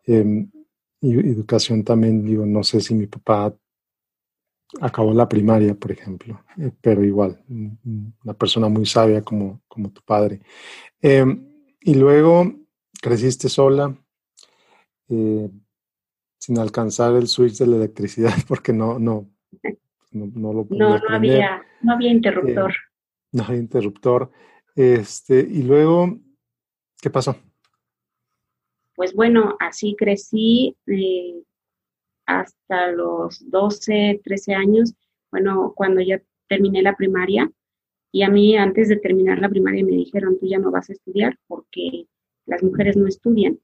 em, 0.05 0.51
y 1.01 1.13
educación 1.13 1.83
también, 1.83 2.25
digo, 2.25 2.45
no 2.45 2.63
sé 2.63 2.81
si 2.81 2.93
mi 2.93 3.07
papá 3.07 3.55
acabó 4.81 5.13
la 5.13 5.27
primaria, 5.27 5.73
por 5.73 5.91
ejemplo, 5.91 6.43
eh, 6.57 6.71
pero 6.81 7.03
igual, 7.03 7.43
una 7.49 8.33
persona 8.33 8.67
muy 8.67 8.85
sabia 8.85 9.21
como, 9.21 9.61
como 9.67 9.91
tu 9.91 10.01
padre. 10.01 10.41
Em, 11.01 11.47
y 11.81 11.95
luego 11.95 12.51
creciste 13.01 13.49
sola, 13.49 13.95
eh, 15.09 15.49
sin 16.37 16.59
alcanzar 16.59 17.15
el 17.15 17.27
switch 17.27 17.57
de 17.57 17.67
la 17.67 17.77
electricidad, 17.77 18.33
porque 18.47 18.73
no, 18.73 18.99
no, 18.99 19.29
no, 20.11 20.53
lo 20.53 20.67
No, 20.69 20.97
no 20.97 21.15
había, 21.15 21.63
no 21.81 21.93
había 21.93 22.11
interruptor. 22.11 22.71
Eh, 22.71 22.75
no 23.31 23.43
había 23.43 23.59
interruptor. 23.59 24.31
Este, 24.75 25.39
y 25.39 25.63
luego, 25.63 26.19
¿qué 27.01 27.09
pasó? 27.09 27.35
Pues 28.95 29.13
bueno, 29.13 29.55
así 29.59 29.95
crecí 29.97 30.75
eh, 30.87 31.41
hasta 32.29 32.91
los 32.91 33.49
12, 33.49 34.21
13 34.23 34.53
años. 34.53 34.93
Bueno, 35.31 35.73
cuando 35.75 36.01
ya 36.01 36.21
terminé 36.47 36.81
la 36.81 36.95
primaria, 36.95 37.51
y 38.11 38.23
a 38.23 38.29
mí 38.29 38.55
antes 38.57 38.89
de 38.89 38.97
terminar 38.97 39.39
la 39.39 39.49
primaria 39.49 39.83
me 39.83 39.91
dijeron, 39.91 40.39
tú 40.39 40.47
ya 40.47 40.59
no 40.59 40.71
vas 40.71 40.89
a 40.89 40.93
estudiar 40.93 41.37
porque 41.47 42.07
las 42.45 42.63
mujeres 42.63 42.97
no 42.97 43.07
estudian. 43.07 43.59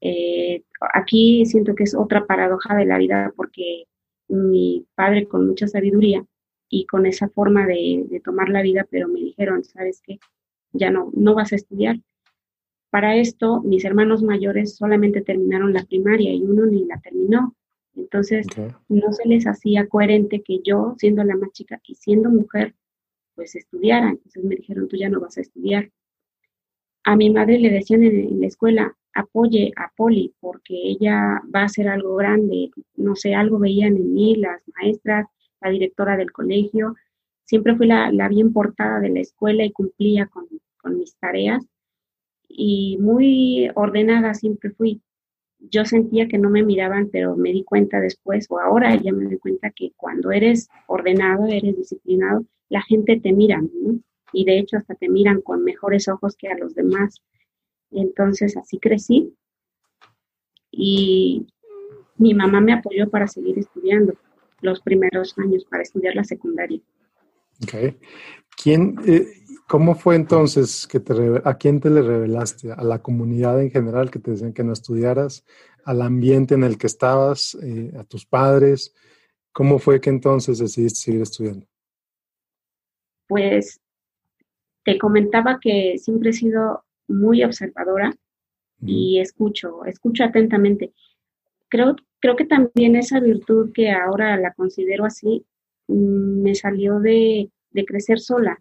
Eh, 0.00 0.64
aquí 0.94 1.44
siento 1.46 1.74
que 1.74 1.84
es 1.84 1.94
otra 1.94 2.26
paradoja 2.26 2.74
de 2.74 2.86
la 2.86 2.98
vida 2.98 3.32
porque 3.36 3.84
mi 4.28 4.86
padre 4.94 5.28
con 5.28 5.46
mucha 5.46 5.66
sabiduría 5.66 6.24
y 6.68 6.86
con 6.86 7.06
esa 7.06 7.28
forma 7.28 7.66
de, 7.66 8.20
tomar 8.24 8.48
la 8.48 8.62
vida, 8.62 8.86
pero 8.90 9.08
me 9.08 9.20
dijeron, 9.20 9.64
¿sabes 9.64 10.00
qué? 10.04 10.18
Ya 10.72 10.90
no, 10.90 11.10
no 11.14 11.34
vas 11.34 11.52
a 11.52 11.56
estudiar. 11.56 11.96
Para 12.90 13.16
esto, 13.16 13.60
mis 13.62 13.84
hermanos 13.84 14.22
mayores 14.22 14.76
solamente 14.76 15.20
terminaron 15.20 15.72
la 15.72 15.84
primaria 15.84 16.32
y 16.32 16.42
uno 16.42 16.66
ni 16.66 16.84
la 16.84 17.00
terminó. 17.00 17.56
Entonces, 17.94 18.46
no 18.88 19.12
se 19.12 19.28
les 19.28 19.46
hacía 19.46 19.88
coherente 19.88 20.42
que 20.42 20.60
yo, 20.62 20.94
siendo 20.98 21.24
la 21.24 21.36
más 21.36 21.52
chica 21.52 21.80
y 21.84 21.94
siendo 21.94 22.30
mujer, 22.30 22.74
pues 23.34 23.54
estudiara. 23.56 24.10
Entonces 24.10 24.44
me 24.44 24.56
dijeron, 24.56 24.88
tú 24.88 24.96
ya 24.96 25.08
no 25.08 25.20
vas 25.20 25.36
a 25.38 25.40
estudiar. 25.40 25.90
A 27.04 27.16
mi 27.16 27.30
madre 27.30 27.58
le 27.58 27.70
decían 27.70 28.02
en, 28.02 28.40
la 28.40 28.46
escuela, 28.46 28.96
apoye 29.14 29.72
a 29.76 29.90
Poli 29.96 30.34
porque 30.40 30.74
ella 30.74 31.42
va 31.54 31.62
a 31.62 31.64
hacer 31.64 31.88
algo 31.88 32.14
grande, 32.16 32.70
no 32.96 33.16
sé, 33.16 33.34
algo 33.34 33.58
veían 33.58 33.96
en 33.96 34.14
mí 34.14 34.36
las 34.36 34.62
maestras, 34.76 35.26
la 35.60 35.70
directora 35.70 36.16
del 36.16 36.32
colegio. 36.32 36.94
Siempre 37.44 37.74
fui 37.76 37.86
la, 37.86 38.28
bien 38.28 38.52
portada 38.52 39.00
de 39.00 39.08
la 39.08 39.20
escuela 39.20 39.64
y 39.64 39.72
cumplía 39.72 40.26
con, 40.26 40.46
con 40.76 40.98
mis 40.98 41.16
tareas 41.16 41.66
y 42.50 42.98
muy 42.98 43.70
ordenada 43.74 44.34
siempre 44.34 44.70
fui. 44.70 45.00
Yo 45.60 45.84
sentía 45.84 46.26
que 46.26 46.38
no 46.38 46.50
me 46.50 46.62
miraban, 46.62 47.10
pero 47.10 47.36
me 47.36 47.52
di 47.52 47.64
cuenta 47.64 48.00
después, 48.00 48.46
o 48.48 48.58
ahora 48.58 48.94
ya 48.96 49.12
me 49.12 49.24
doy 49.24 49.38
cuenta 49.38 49.70
que 49.70 49.92
cuando 49.96 50.32
eres 50.32 50.68
ordenado, 50.86 51.46
eres 51.46 51.76
disciplinado, 51.76 52.44
la 52.68 52.82
gente 52.82 53.20
te 53.20 53.32
mira. 53.32 53.62
Y 54.32 54.44
de 54.44 54.58
hecho 54.58 54.76
hasta 54.78 54.94
te 54.94 55.08
miran 55.08 55.40
con 55.42 55.64
mejores 55.64 56.08
ojos 56.08 56.36
que 56.36 56.48
a 56.48 56.56
los 56.56 56.74
demás. 56.74 57.20
Entonces 57.90 58.56
así 58.56 58.78
crecí 58.78 59.34
y 60.70 61.46
mi 62.16 62.34
mamá 62.34 62.60
me 62.60 62.72
apoyó 62.72 63.10
para 63.10 63.26
seguir 63.26 63.58
estudiando 63.58 64.14
los 64.60 64.80
primeros 64.80 65.36
años, 65.38 65.64
para 65.64 65.82
estudiar 65.82 66.14
la 66.14 66.24
secundaria. 66.24 66.80
¿Quién, 68.62 68.96
eh, 69.06 69.26
¿Cómo 69.70 69.94
fue 69.94 70.16
entonces 70.16 70.86
que 70.86 70.98
te, 70.98 71.14
a 71.44 71.54
quién 71.54 71.78
te 71.80 71.90
le 71.90 72.02
revelaste? 72.02 72.72
¿A 72.72 72.82
la 72.82 73.00
comunidad 73.00 73.62
en 73.62 73.70
general 73.70 74.10
que 74.10 74.18
te 74.18 74.32
decían 74.32 74.52
que 74.52 74.64
no 74.64 74.72
estudiaras? 74.72 75.44
¿Al 75.84 76.02
ambiente 76.02 76.54
en 76.54 76.64
el 76.64 76.76
que 76.76 76.88
estabas? 76.88 77.56
Eh, 77.62 77.92
¿A 77.96 78.02
tus 78.04 78.26
padres? 78.26 78.92
¿Cómo 79.52 79.78
fue 79.78 80.00
que 80.00 80.10
entonces 80.10 80.58
decidiste 80.58 81.00
seguir 81.00 81.22
estudiando? 81.22 81.70
pues 83.30 83.80
te 84.84 84.98
comentaba 84.98 85.60
que 85.60 85.98
siempre 85.98 86.30
he 86.30 86.32
sido 86.32 86.82
muy 87.06 87.44
observadora 87.44 88.12
y 88.84 89.20
escucho, 89.20 89.84
escucho 89.84 90.24
atentamente. 90.24 90.92
Creo, 91.68 91.94
creo 92.18 92.34
que 92.34 92.44
también 92.44 92.96
esa 92.96 93.20
virtud 93.20 93.70
que 93.72 93.92
ahora 93.92 94.36
la 94.36 94.52
considero 94.52 95.04
así, 95.04 95.46
mm, 95.86 96.42
me 96.42 96.54
salió 96.56 96.98
de, 96.98 97.52
de 97.70 97.84
crecer 97.84 98.18
sola. 98.18 98.60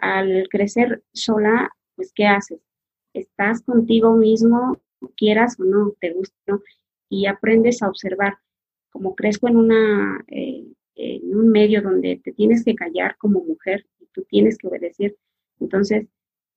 Al 0.00 0.48
crecer 0.50 1.02
sola, 1.12 1.70
pues, 1.96 2.12
¿qué 2.14 2.26
haces? 2.26 2.60
Estás 3.14 3.62
contigo 3.62 4.14
mismo, 4.16 4.78
quieras 5.16 5.58
o 5.58 5.64
no, 5.64 5.94
te 6.00 6.12
gusta, 6.12 6.36
¿no? 6.46 6.62
Y 7.08 7.26
aprendes 7.26 7.82
a 7.82 7.88
observar. 7.88 8.38
Como 8.90 9.14
crezco 9.14 9.48
en 9.48 9.56
una, 9.56 10.24
eh, 10.28 10.64
en 10.96 11.36
un 11.36 11.48
medio 11.50 11.82
donde 11.82 12.20
te 12.22 12.32
tienes 12.32 12.64
que 12.64 12.74
callar 12.74 13.16
como 13.18 13.44
mujer 13.44 13.86
tú 14.12 14.24
tienes 14.28 14.58
que 14.58 14.68
obedecer. 14.68 15.16
Entonces, 15.58 16.06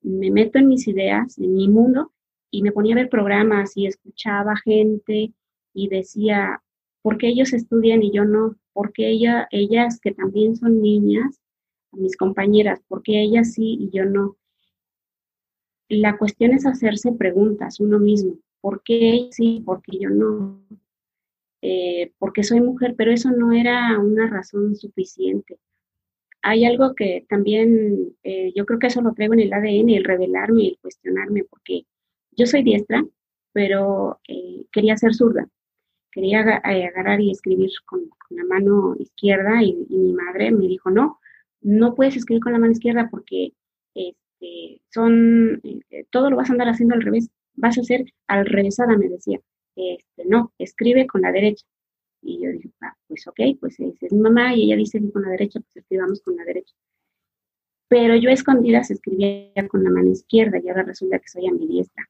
me 0.02 0.32
meto 0.32 0.60
en 0.60 0.68
mis 0.68 0.88
ideas, 0.88 1.38
en 1.38 1.54
mi 1.56 1.68
mundo, 1.68 2.12
y 2.52 2.62
me 2.62 2.72
ponía 2.72 2.94
a 2.94 2.98
ver 2.98 3.10
programas 3.10 3.76
y 3.76 3.88
escuchaba 3.88 4.56
gente 4.58 5.34
y 5.74 5.88
decía, 5.88 6.62
¿por 7.02 7.18
qué 7.18 7.30
ellos 7.30 7.54
estudian 7.54 8.04
y 8.04 8.12
yo 8.12 8.26
no? 8.26 8.56
¿Por 8.74 8.94
qué 8.94 9.10
ella, 9.10 9.48
ellas 9.52 10.00
que 10.00 10.12
también 10.12 10.56
son 10.56 10.82
niñas, 10.82 11.40
mis 11.94 12.18
compañeras, 12.18 12.82
por 12.88 13.04
qué 13.04 13.22
ellas 13.22 13.54
sí 13.54 13.78
y 13.80 13.90
yo 13.92 14.06
no? 14.06 14.38
La 15.90 16.18
cuestión 16.18 16.52
es 16.52 16.66
hacerse 16.66 17.12
preguntas 17.12 17.80
uno 17.80 18.00
mismo, 18.00 18.38
¿por 18.62 18.84
qué 18.84 19.30
sí, 19.32 19.62
por 19.66 19.82
qué 19.82 20.00
yo 20.00 20.10
no? 20.10 20.62
Eh, 21.62 22.12
porque 22.20 22.44
soy 22.44 22.62
mujer, 22.62 22.96
pero 22.98 23.12
eso 23.12 23.32
no 23.32 23.54
era 23.54 23.98
una 24.00 24.28
razón 24.28 24.76
suficiente 24.76 25.58
hay 26.44 26.66
algo 26.66 26.94
que 26.94 27.26
también 27.30 28.16
eh, 28.24 28.52
yo 28.54 28.66
creo 28.66 28.78
que 28.78 28.88
eso 28.88 29.02
lo 29.02 29.14
traigo 29.14 29.34
en 29.34 29.40
el 29.40 29.54
ADN, 29.54 29.90
el 29.90 30.04
revelarme, 30.04 30.68
el 30.68 30.78
cuestionarme, 30.82 31.46
porque 31.46 31.86
yo 32.32 32.46
soy 32.46 32.64
diestra, 32.64 33.04
pero 33.54 34.20
eh, 34.28 34.66
quería 34.72 34.98
ser 34.98 35.16
zurda. 35.16 35.48
Quería 36.12 36.42
eh, 36.42 36.86
agarrar 36.86 37.22
y 37.22 37.32
escribir 37.32 37.72
con, 37.86 38.10
la 38.30 38.44
mano 38.44 38.96
izquierda 39.00 39.64
y, 39.64 39.74
mi 39.90 40.12
madre 40.14 40.52
me 40.52 40.68
dijo, 40.68 40.92
no, 40.92 41.20
no 41.64 41.96
puedes 41.96 42.16
escribir 42.16 42.44
con 42.44 42.54
la 42.54 42.60
mano 42.60 42.74
izquierda 42.74 43.10
porque 43.10 43.54
este, 43.96 44.82
son, 44.90 45.62
todo 46.12 46.30
lo 46.30 46.38
vas 46.38 46.50
a 46.50 46.54
andar 46.54 46.70
haciendo 46.70 46.96
al 46.96 47.02
revés, 47.02 47.30
vas 47.56 47.78
a 47.78 47.84
ser 47.84 48.06
al 48.28 48.46
revésada, 48.46 48.98
me 48.98 49.10
decía. 49.10 49.40
Este, 49.76 50.26
no, 50.26 50.54
escribe 50.58 51.08
con 51.08 51.22
la 51.22 51.32
derecha. 51.32 51.66
Y 52.22 52.42
yo 52.42 52.52
dije, 52.52 52.70
ah, 52.82 52.96
pues 53.08 53.28
ok, 53.28 53.40
pues 53.60 53.80
es, 53.80 54.12
mi 54.12 54.20
mamá 54.20 54.56
y 54.56 54.64
ella 54.64 54.78
dice 54.78 55.00
que 55.00 55.12
con 55.12 55.24
la 55.24 55.30
derecha, 55.30 55.60
pues 55.60 55.78
escribamos 55.78 56.22
con 56.22 56.36
la 56.36 56.46
derecha. 56.46 56.74
Pero 57.90 58.16
yo 58.16 58.30
a 58.30 58.34
escondidas 58.34 58.92
escribía 58.92 59.68
con 59.70 59.84
la 59.84 59.90
mano 59.90 60.12
izquierda 60.12 60.60
y 60.60 60.70
ahora 60.70 60.84
resulta 60.84 61.20
que 61.20 61.28
soy 61.28 61.48
ambidiestra. 61.48 62.10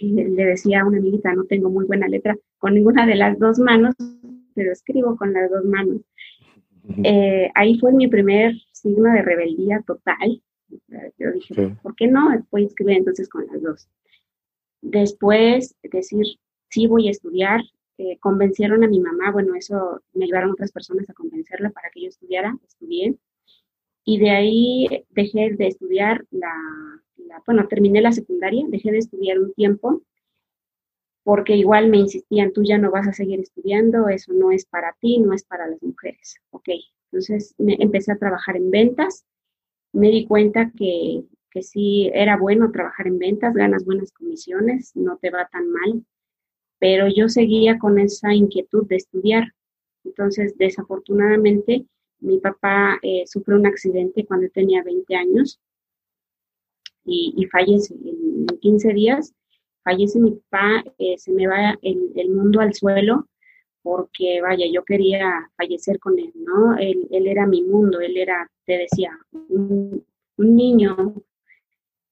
Le 0.00 0.44
decía 0.44 0.80
a 0.80 0.86
una 0.86 0.98
amiguita, 0.98 1.32
no 1.34 1.44
tengo 1.44 1.70
muy 1.70 1.84
buena 1.84 2.08
letra 2.08 2.36
con 2.58 2.74
ninguna 2.74 3.06
de 3.06 3.14
las 3.14 3.38
dos 3.38 3.58
manos, 3.58 3.94
pero 4.54 4.72
escribo 4.72 5.16
con 5.16 5.32
las 5.32 5.50
dos 5.50 5.64
manos. 5.64 6.00
Eh, 7.04 7.50
ahí 7.54 7.78
fue 7.78 7.92
mi 7.92 8.08
primer 8.08 8.54
signo 8.72 9.12
de 9.12 9.22
rebeldía 9.22 9.82
total. 9.86 10.42
Yo 11.18 11.32
dije, 11.32 11.76
¿por 11.82 11.94
qué 11.96 12.06
no? 12.06 12.44
Voy 12.50 12.64
a 12.64 12.66
escribir 12.66 12.98
entonces 12.98 13.28
con 13.28 13.46
las 13.46 13.62
dos. 13.62 13.88
Después, 14.82 15.74
decir, 15.82 16.38
sí 16.68 16.86
voy 16.86 17.08
a 17.08 17.10
estudiar, 17.10 17.60
eh, 17.98 18.18
convencieron 18.18 18.84
a 18.84 18.88
mi 18.88 19.00
mamá, 19.00 19.32
bueno, 19.32 19.54
eso 19.54 20.02
me 20.12 20.24
ayudaron 20.24 20.50
otras 20.50 20.70
personas 20.70 21.08
a 21.08 21.14
convencerla 21.14 21.70
para 21.70 21.90
que 21.90 22.02
yo 22.02 22.08
estudiara, 22.08 22.56
estudié. 22.66 23.16
Y 24.04 24.18
de 24.18 24.30
ahí 24.30 25.04
dejé 25.10 25.54
de 25.56 25.66
estudiar 25.66 26.24
la, 26.30 26.52
bueno, 27.46 27.66
terminé 27.68 28.00
la 28.00 28.12
secundaria, 28.12 28.64
dejé 28.68 28.92
de 28.92 28.98
estudiar 28.98 29.38
un 29.38 29.52
tiempo 29.54 30.02
porque 31.26 31.56
igual 31.56 31.88
me 31.88 31.96
insistían, 31.96 32.52
tú 32.52 32.62
ya 32.62 32.78
no 32.78 32.92
vas 32.92 33.08
a 33.08 33.12
seguir 33.12 33.40
estudiando, 33.40 34.08
eso 34.08 34.32
no 34.32 34.52
es 34.52 34.64
para 34.64 34.96
ti, 35.00 35.18
no 35.18 35.32
es 35.32 35.42
para 35.42 35.66
las 35.66 35.82
mujeres. 35.82 36.36
Ok, 36.50 36.68
entonces 37.10 37.52
me, 37.58 37.74
empecé 37.80 38.12
a 38.12 38.16
trabajar 38.16 38.56
en 38.56 38.70
ventas, 38.70 39.26
me 39.92 40.08
di 40.10 40.24
cuenta 40.24 40.70
que, 40.78 41.24
que 41.50 41.62
sí 41.64 42.08
era 42.14 42.36
bueno 42.36 42.70
trabajar 42.70 43.08
en 43.08 43.18
ventas, 43.18 43.54
ganas 43.54 43.84
buenas 43.84 44.12
comisiones, 44.12 44.94
no 44.94 45.16
te 45.16 45.30
va 45.30 45.48
tan 45.50 45.68
mal, 45.68 46.04
pero 46.78 47.08
yo 47.08 47.28
seguía 47.28 47.76
con 47.76 47.98
esa 47.98 48.32
inquietud 48.32 48.86
de 48.86 48.94
estudiar. 48.94 49.52
Entonces, 50.04 50.56
desafortunadamente, 50.56 51.86
mi 52.20 52.38
papá 52.38 53.00
eh, 53.02 53.24
sufrió 53.26 53.56
un 53.56 53.66
accidente 53.66 54.24
cuando 54.26 54.48
tenía 54.50 54.84
20 54.84 55.16
años 55.16 55.60
y, 57.04 57.48
fallece. 57.50 57.94
En, 57.94 58.46
15 58.60 58.92
días 58.92 59.34
fallece 59.86 60.18
mi 60.18 60.32
papá, 60.32 60.84
eh, 60.98 61.16
se 61.16 61.30
me 61.30 61.46
va 61.46 61.78
el, 61.80 62.28
mundo 62.30 62.60
al 62.60 62.74
suelo 62.74 63.28
porque, 63.82 64.40
vaya, 64.42 64.66
yo 64.70 64.84
quería 64.84 65.48
fallecer 65.56 66.00
con 66.00 66.18
él, 66.18 66.32
¿no? 66.34 66.76
Él, 66.76 67.06
era 67.12 67.46
mi 67.46 67.62
mundo, 67.62 68.00
él 68.00 68.16
era, 68.16 68.50
te 68.64 68.78
decía, 68.78 69.16
un, 69.30 70.04
niño 70.38 71.14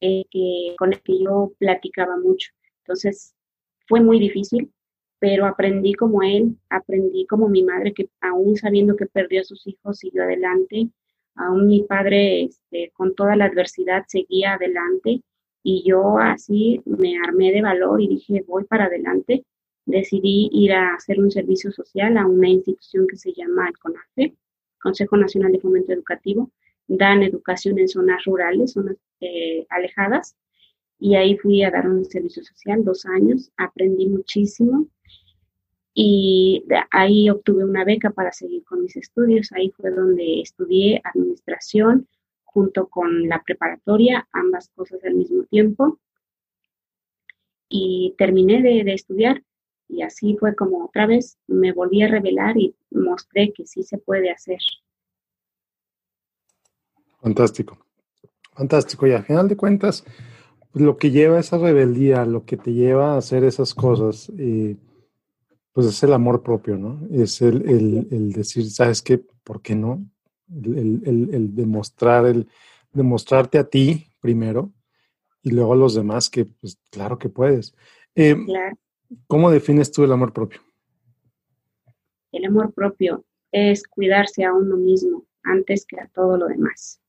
eh, 0.01 0.25
que, 0.31 0.77
con 0.79 0.93
el 0.93 1.03
que 1.03 1.19
yo 1.19 1.53
platicaba 1.59 2.17
mucho. 2.17 2.53
Entonces, 2.85 3.35
fue 3.89 4.01
muy 4.01 4.21
difícil, 4.21 4.73
pero 5.19 5.45
aprendí 5.45 5.95
como 5.95 6.23
él, 6.23 6.57
aprendí 6.71 7.27
como 7.27 7.49
mi 7.49 7.65
madre, 7.65 7.93
que 7.93 8.09
aún 8.21 8.57
sabiendo 8.57 8.95
que 8.95 9.07
perdió 9.07 9.41
a 9.41 9.45
sus 9.45 9.67
hijos, 9.67 9.99
siguió 9.99 10.23
adelante, 10.23 10.91
aún 11.35 11.67
mi 11.67 11.83
padre 11.83 12.45
este, 12.45 12.93
con 12.95 13.17
toda 13.17 13.35
la 13.35 13.47
adversidad 13.47 14.05
seguía 14.07 14.55
adelante 14.55 15.23
y 15.64 15.83
yo 15.88 16.18
así 16.18 16.83
me 16.85 17.16
armé 17.27 17.50
de 17.50 17.62
valor 17.62 18.00
y 18.00 18.07
dije, 18.07 18.44
voy 18.46 18.64
para 18.64 18.85
adelante. 18.85 19.44
Decidí 19.87 20.50
ir 20.53 20.72
a 20.72 20.94
hacer 20.94 21.18
un 21.18 21.31
servicio 21.31 21.72
social 21.72 22.18
a 22.18 22.27
una 22.27 22.48
institución 22.50 23.07
que 23.09 23.16
se 23.16 23.33
llama 23.33 23.68
el 23.68 23.79
CONAFE, 23.79 24.37
Consejo 24.81 25.16
Nacional 25.16 25.53
de 25.53 25.61
Fomento 25.61 25.92
Educativo. 25.92 26.50
Dan 26.87 27.22
educación 27.22 27.79
en 27.79 27.88
zonas 27.88 28.22
rurales, 28.27 28.72
zonas 28.72 28.96
eh, 29.20 29.66
alejadas, 29.70 30.37
y 30.98 31.16
ahí 31.16 31.38
fui 31.38 31.62
a 31.62 31.70
dar 31.70 31.88
un 31.88 32.05
servicio 32.05 32.44
social 32.44 32.85
dos 32.85 33.07
años, 33.07 33.50
aprendí 33.57 34.07
muchísimo, 34.07 34.87
y 35.94 36.62
ahí 36.90 37.31
obtuve 37.31 37.64
una 37.64 37.85
beca 37.85 38.11
para 38.11 38.33
seguir 38.33 38.64
con 38.64 38.83
mis 38.83 38.96
estudios. 38.96 39.50
Ahí 39.53 39.70
fue 39.70 39.90
donde 39.90 40.42
estudié 40.42 41.00
administración 41.05 42.07
junto 42.55 42.88
con 42.88 43.29
la 43.29 43.43
preparatoria, 43.43 44.29
ambas 44.33 44.71
cosas 44.71 45.05
al 45.05 45.14
mismo 45.14 45.43
tiempo. 45.45 45.99
Y 47.69 48.14
terminé 48.17 48.62
de, 48.62 48.95
estudiar 48.95 49.43
y 49.88 50.03
así 50.03 50.37
fue 50.38 50.55
como 50.55 50.85
otra 50.85 51.07
vez 51.07 51.37
me 51.49 51.73
volví 51.73 52.03
a 52.03 52.09
revelar 52.09 52.57
y 52.57 52.75
mostré 52.90 53.53
que 53.53 53.67
sí 53.67 53.83
se 53.83 53.99
puede 53.99 54.31
hacer. 54.31 54.61
Fantástico, 57.21 57.77
fantástico. 58.53 59.07
Y 59.07 59.12
al 59.12 59.25
final 59.25 59.49
de 59.49 59.57
cuentas, 59.57 60.05
lo 60.75 60.97
que 60.97 61.11
lleva 61.11 61.38
a 61.38 61.40
esa 61.40 61.59
rebeldía, 61.59 62.25
lo 62.25 62.45
que 62.45 62.57
te 62.57 62.73
lleva 62.73 63.14
a 63.14 63.19
hacer 63.19 63.43
esas 63.43 63.75
cosas, 63.75 64.31
eh, 64.38 64.77
pues 65.73 65.87
es 65.88 66.03
el 66.05 66.12
amor 66.12 66.45
propio, 66.45 66.77
¿no? 66.77 67.01
Es 67.11 67.43
el, 67.43 68.33
decir, 68.33 68.71
¿sabes 68.71 69.03
qué? 69.03 69.19
¿Por 69.43 69.61
qué 69.61 69.75
no? 69.75 70.09
El, 70.49 71.55
demostrar, 71.55 72.27
el 72.27 72.49
demostrarte 72.93 73.59
a 73.59 73.65
ti 73.65 74.07
primero 74.21 74.73
y 75.43 75.51
luego 75.51 75.73
a 75.73 75.77
los 75.77 75.95
demás 75.95 76.31
que, 76.31 76.45
pues 76.47 76.79
claro 76.91 77.19
que 77.19 77.29
puedes. 77.29 77.75
Eh, 78.15 78.37
¿Cómo 79.27 79.51
defines 79.51 79.93
tú 79.93 80.05
el 80.05 80.13
amor 80.13 80.33
propio? 80.33 80.61
El 82.33 82.45
amor 82.47 82.73
propio 82.73 83.25
es 83.53 83.87
cuidarse 83.87 84.45
a 84.45 84.53
uno 84.53 84.77
mismo 84.77 85.25
antes 85.43 85.87
que 85.87 86.01
a 86.01 86.09
todo 86.09 86.37
lo 86.37 86.47
demás. 86.47 87.01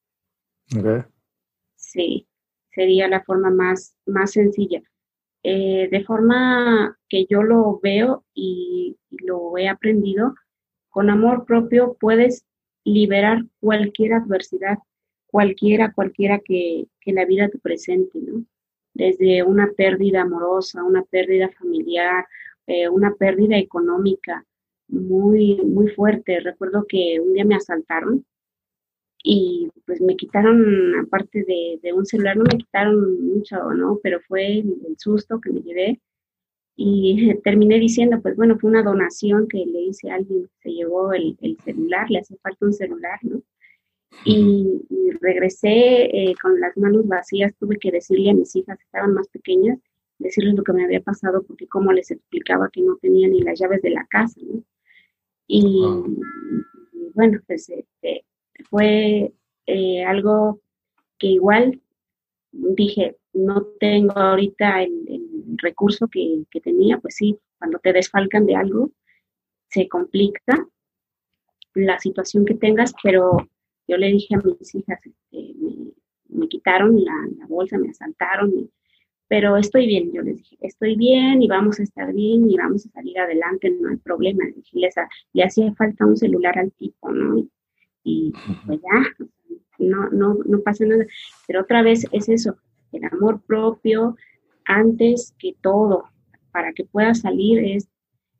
Sí, 1.76 2.28
sería 2.72 3.08
la 3.08 3.24
forma 3.24 3.50
más, 3.50 3.96
más 4.06 4.32
sencilla. 4.32 4.84
Eh, 5.44 5.88
de 5.92 6.04
forma 6.04 6.98
que 7.08 7.26
yo 7.30 7.44
lo 7.44 7.80
veo 7.82 8.26
y, 8.34 8.98
lo 9.10 9.58
he 9.58 9.70
aprendido, 9.70 10.36
con 10.90 11.10
amor 11.10 11.46
propio 11.46 11.96
puedes 12.00 12.46
liberar 12.86 13.44
cualquier 13.60 14.14
adversidad, 14.14 14.78
cualquiera, 15.28 15.92
cualquiera 15.92 16.40
que, 16.40 16.88
la 17.08 17.26
vida 17.26 17.50
te 17.50 17.60
presente, 17.60 18.20
¿no? 18.22 18.46
Desde 18.94 19.44
una 19.44 19.72
pérdida 19.76 20.22
amorosa, 20.22 20.84
una 20.84 21.04
pérdida 21.04 21.50
familiar, 21.50 22.26
eh, 22.68 22.88
una 22.90 23.14
pérdida 23.16 23.58
económica 23.58 24.46
muy, 24.88 25.58
muy 25.66 25.90
fuerte. 25.90 26.40
Recuerdo 26.40 26.86
que 26.88 27.20
un 27.20 27.34
día 27.34 27.46
me 27.46 27.56
asaltaron 27.56 28.26
y 29.24 29.70
pues 29.86 30.02
me 30.02 30.16
quitaron, 30.16 31.00
aparte 31.00 31.44
de, 31.44 31.94
un 31.94 32.06
celular, 32.06 32.38
no 32.38 32.44
me 32.44 32.58
quitaron 32.60 33.26
mucho, 33.26 33.58
¿no? 33.74 34.00
Pero 34.04 34.20
fue 34.28 34.60
el, 34.60 34.96
susto 34.98 35.42
que 35.42 35.52
me 35.52 35.62
llevé 35.62 36.00
y 36.76 37.34
terminé 37.44 37.80
diciendo, 37.80 38.22
pues 38.22 38.36
bueno, 38.36 38.58
fue 38.58 38.70
una 38.70 38.84
donación 38.84 39.48
que 39.48 39.66
le 39.66 39.82
hice 39.82 40.10
a 40.10 40.16
alguien, 40.16 40.50
se 40.62 40.72
llevó 40.72 41.14
el, 41.14 41.38
celular, 41.64 42.10
le 42.10 42.20
hace 42.20 42.36
falta 42.38 42.66
un 42.66 42.74
celular, 42.74 43.20
¿no? 43.24 43.42
Y, 44.24 44.82
regresé 45.22 46.06
eh, 46.06 46.36
con 46.42 46.60
las 46.60 46.76
manos 46.78 47.08
vacías, 47.08 47.54
tuve 47.58 47.78
que 47.78 47.92
decirle 47.92 48.30
a 48.30 48.34
mis 48.34 48.56
hijas, 48.56 48.80
estaban 48.80 49.14
más 49.14 49.28
pequeñas, 49.30 49.80
decirles 50.20 50.56
lo 50.56 50.64
que 50.64 50.74
me 50.74 50.84
había 50.84 51.02
pasado, 51.02 51.44
porque 51.44 51.68
como 51.68 51.92
les 51.92 52.12
explicaba 52.12 52.70
que 52.72 52.82
no 52.82 52.98
tenía 52.98 53.28
ni 53.28 53.42
las 53.42 53.60
llaves 53.60 53.82
de 53.82 53.90
la 53.90 54.06
casa, 54.08 54.40
¿no? 54.44 54.64
Y, 55.48 55.84
bueno, 57.14 57.40
pues 57.48 57.70
este, 57.70 58.26
fue 58.70 59.34
eh, 59.68 60.04
algo 60.04 60.60
que 61.18 61.28
igual 61.28 61.82
dije, 62.52 63.18
no 63.34 63.64
tengo 63.80 64.14
ahorita 64.18 64.84
el, 64.84 65.35
recurso 65.58 66.08
que, 66.08 66.46
tenía, 66.62 66.98
pues 67.00 67.16
sí, 67.16 67.38
cuando 67.58 67.80
te 67.80 67.94
desfalcan 67.94 68.46
de 68.46 68.56
algo, 68.56 68.92
se 69.68 69.88
complica 69.88 70.68
la 71.74 72.00
situación 72.00 72.46
que 72.46 72.56
tengas, 72.56 72.94
pero 73.04 73.38
yo 73.88 73.98
le 73.98 74.08
dije 74.08 74.36
a 74.36 74.40
mis 74.40 74.76
hijas, 74.76 75.00
este, 75.06 75.56
me, 76.30 76.48
quitaron 76.48 77.04
la, 77.04 77.48
bolsa, 77.48 77.78
me 77.78 77.90
asaltaron, 77.90 78.70
pero 79.28 79.58
estoy 79.58 79.88
bien, 79.88 80.12
yo 80.14 80.22
les 80.22 80.38
dije, 80.38 80.58
estoy 80.62 80.96
bien 80.96 81.42
y 81.42 81.48
vamos 81.48 81.80
a 81.80 81.84
estar 81.84 82.14
bien 82.14 82.50
y 82.50 82.58
vamos 82.58 82.86
a 82.86 82.90
salir 82.90 83.20
adelante, 83.20 83.70
no 83.70 83.90
hay 83.90 83.98
problema. 83.98 84.44
le 85.34 85.44
hacía 85.44 85.74
falta 85.74 86.06
un 86.06 86.16
celular 86.16 86.58
al 86.58 86.72
tipo, 86.72 87.12
¿no? 87.12 87.46
y 88.06 88.32
pues 88.68 88.80
ya, 88.82 89.26
no, 89.80 90.10
no, 90.12 90.38
no 90.46 90.62
pasa 90.62 90.86
nada. 90.86 91.06
Pero 91.48 91.62
otra 91.62 91.82
vez 91.82 92.08
es 92.12 92.30
eso, 92.30 92.58
el 92.94 93.04
amor 93.06 93.42
propio 93.42 94.16
antes 94.66 95.34
que 95.40 95.56
todo, 95.62 96.06
para 96.52 96.74
que 96.74 96.86
puedas 96.86 97.22
salir 97.22 97.60
es 97.60 97.90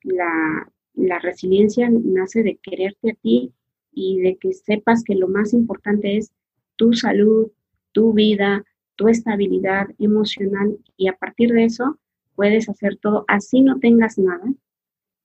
la, 0.04 0.72
la 0.94 1.20
resiliencia 1.20 1.90
nace 1.90 2.44
de 2.44 2.58
quererte 2.58 3.12
a 3.12 3.16
ti 3.16 3.54
y 3.92 4.20
de 4.20 4.38
que 4.38 4.54
sepas 4.54 5.04
que 5.04 5.16
lo 5.16 5.28
más 5.28 5.54
importante 5.54 6.18
es 6.18 6.32
tu 6.76 6.94
salud, 6.94 7.52
tu 7.92 8.14
vida, 8.14 8.64
tu 8.96 9.08
estabilidad 9.08 9.88
emocional 10.00 10.78
y 10.98 11.08
a 11.08 11.16
partir 11.16 11.52
de 11.52 11.66
eso 11.66 12.00
puedes 12.36 12.70
hacer 12.70 12.98
todo 12.98 13.26
así 13.28 13.62
no 13.62 13.80
tengas 13.80 14.18
nada, 14.18 14.44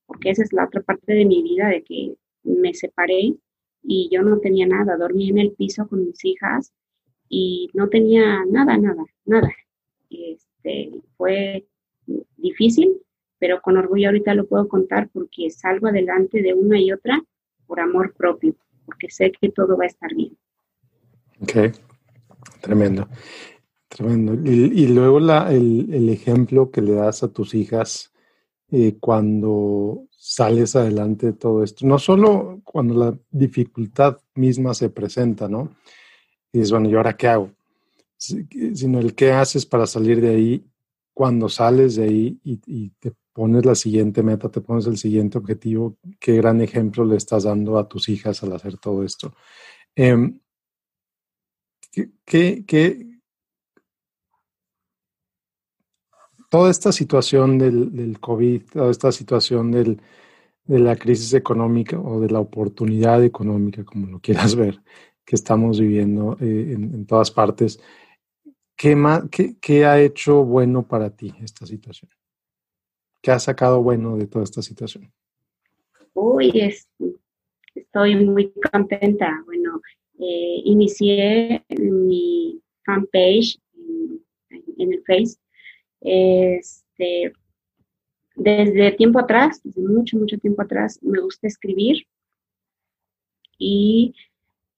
porque 0.05 0.29
esa 0.29 0.43
es 0.43 0.53
la 0.53 0.65
otra 0.65 0.81
parte 0.81 1.13
de 1.13 1.25
mi 1.25 1.43
vida 1.43 1.67
de 1.67 1.83
que 1.83 2.15
me 2.43 2.73
separé 2.73 3.35
y 3.83 4.09
yo 4.11 4.21
no 4.23 4.39
tenía 4.39 4.67
nada, 4.67 4.97
dormí 4.97 5.29
en 5.29 5.39
el 5.39 5.51
piso 5.53 5.87
con 5.87 6.05
mis 6.05 6.23
hijas 6.25 6.73
y 7.29 7.69
no 7.73 7.89
tenía 7.89 8.45
nada, 8.45 8.77
nada, 8.77 9.05
nada. 9.25 9.49
Este, 10.63 10.91
fue 11.17 11.65
difícil, 12.37 13.01
pero 13.39 13.61
con 13.61 13.77
orgullo 13.77 14.09
ahorita 14.09 14.33
lo 14.35 14.47
puedo 14.47 14.67
contar 14.67 15.09
porque 15.11 15.49
salgo 15.49 15.87
adelante 15.87 16.41
de 16.41 16.53
una 16.53 16.79
y 16.79 16.91
otra 16.91 17.23
por 17.65 17.79
amor 17.79 18.13
propio, 18.13 18.55
porque 18.85 19.09
sé 19.09 19.31
que 19.31 19.49
todo 19.49 19.77
va 19.77 19.85
a 19.85 19.87
estar 19.87 20.13
bien. 20.13 20.37
Ok, 21.41 21.75
tremendo, 22.61 23.07
tremendo. 23.87 24.33
Y, 24.33 24.87
luego 24.87 25.19
el, 25.19 26.09
ejemplo 26.09 26.69
que 26.69 26.81
le 26.81 26.93
das 26.93 27.23
a 27.23 27.31
tus 27.31 27.55
hijas 27.55 28.13
eh, 28.71 28.97
cuando 28.99 30.05
sales 30.11 30.75
adelante 30.75 31.27
de 31.27 31.33
todo 31.33 31.63
esto. 31.63 31.87
No 31.87 31.97
solo 31.97 32.61
cuando 32.63 32.93
la 32.93 33.17
dificultad 33.31 34.19
misma 34.35 34.75
se 34.75 34.89
presenta, 34.89 35.47
¿no? 35.47 35.75
Y 36.53 36.59
dices, 36.59 36.71
bueno, 36.71 36.89
¿y 36.89 36.95
ahora 36.95 37.17
qué 37.17 37.27
hago? 37.27 37.51
Sino 38.21 38.99
el 38.99 39.15
qué 39.15 39.31
haces 39.31 39.65
para 39.65 39.87
salir 39.87 40.21
de 40.21 40.29
ahí 40.29 40.65
cuando 41.11 41.49
sales 41.49 41.95
de 41.95 42.03
ahí 42.03 42.39
y, 42.43 42.89
te 42.99 43.13
pones 43.33 43.65
la 43.65 43.73
siguiente 43.73 44.21
meta, 44.21 44.49
te 44.49 44.61
pones 44.61 44.85
el 44.85 44.97
siguiente 44.97 45.39
objetivo. 45.39 45.97
Qué 46.19 46.35
gran 46.35 46.61
ejemplo 46.61 47.03
le 47.03 47.17
estás 47.17 47.43
dando 47.43 47.79
a 47.79 47.87
tus 47.87 48.09
hijas 48.09 48.43
al 48.43 48.53
hacer 48.53 48.77
todo 48.77 49.03
esto. 49.03 49.33
Em, 49.95 50.39
¿qué, 52.25 52.63
qué, 52.65 53.11
toda 56.51 56.69
esta 56.69 56.91
situación 56.91 57.57
del, 57.57 58.19
COVID, 58.19 58.63
toda 58.73 58.91
esta 58.91 59.11
situación 59.11 59.71
de 59.71 59.97
la 60.67 60.95
crisis 60.95 61.33
económica 61.33 61.99
o 61.99 62.19
de 62.19 62.29
la 62.29 62.39
oportunidad 62.39 63.23
económica, 63.23 63.83
como 63.83 64.05
lo 64.07 64.19
quieras 64.19 64.55
ver, 64.55 64.81
que 65.25 65.35
estamos 65.35 65.79
viviendo 65.79 66.37
eh, 66.41 66.73
en, 66.73 67.05
todas 67.05 67.31
partes, 67.31 67.79
¿qué, 69.61 69.85
ha 69.85 70.01
hecho 70.01 70.43
bueno 70.43 70.87
para 70.87 71.09
ti 71.15 71.33
esta 71.41 71.65
situación? 71.65 72.09
¿Qué 73.21 73.29
ha 73.29 73.39
sacado 73.39 73.83
bueno 73.83 74.17
de 74.17 74.25
toda 74.25 74.43
esta 74.43 74.61
situación? 74.61 75.11
Uy, 76.13 76.51
estoy 77.75 78.15
muy 78.25 78.51
contenta. 78.71 79.43
Bueno, 79.45 79.81
eh, 80.19 80.61
inicié 80.65 81.63
mi 81.69 82.59
fanpage 82.83 83.59
en 83.73 84.23
en 84.77 84.93
el 84.93 85.03
Face. 85.03 85.37
Este, 86.01 87.33
desde 88.35 88.93
tiempo 88.93 89.19
atrás, 89.19 89.61
desde 89.63 89.81
mucho, 89.81 90.17
mucho 90.17 90.39
tiempo 90.39 90.63
atrás, 90.63 90.99
me 91.03 91.21
gusta 91.21 91.45
escribir 91.45 92.07
y 93.59 94.15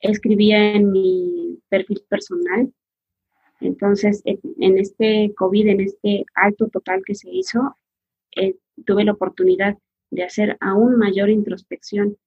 escribía 0.02 0.74
en 0.76 0.92
mi 0.92 1.60
perfil 1.70 2.04
personal. 2.10 2.74
Entonces, 3.63 4.21
en 4.26 4.78
este 4.78 5.34
COVID, 5.36 5.67
en 5.67 5.82
este 5.82 6.26
alto 6.36 6.67
total 6.67 7.02
que 7.06 7.15
se 7.15 7.30
hizo, 7.32 7.78
eh, 8.36 8.56
tuve 8.86 9.04
la 9.06 9.13
oportunidad 9.13 9.78
de 10.12 10.23
hacer 10.23 10.58
aún 10.60 10.97
mayor 10.97 11.30
introspección. 11.30 12.17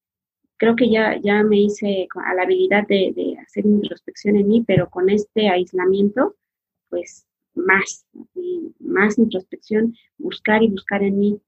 Creo 0.57 0.75
que 0.75 0.91
ya, 0.91 1.21
ya 1.21 1.43
me 1.43 1.61
hice 1.61 2.09
a 2.15 2.35
la 2.35 2.43
habilidad 2.43 2.87
de, 2.87 3.13
de 3.15 3.37
hacer 3.39 3.67
introspección 3.67 4.37
en 4.37 4.49
mí, 4.49 4.65
pero 4.67 4.89
con 4.89 5.11
este 5.11 5.49
aislamiento, 5.49 6.37
pues 6.89 7.27
más, 7.55 8.07
más 8.79 9.19
introspección, 9.19 9.95
buscar 10.19 10.63
y 10.63 10.69
buscar 10.69 11.03
en 11.03 11.19
mí. 11.19 11.41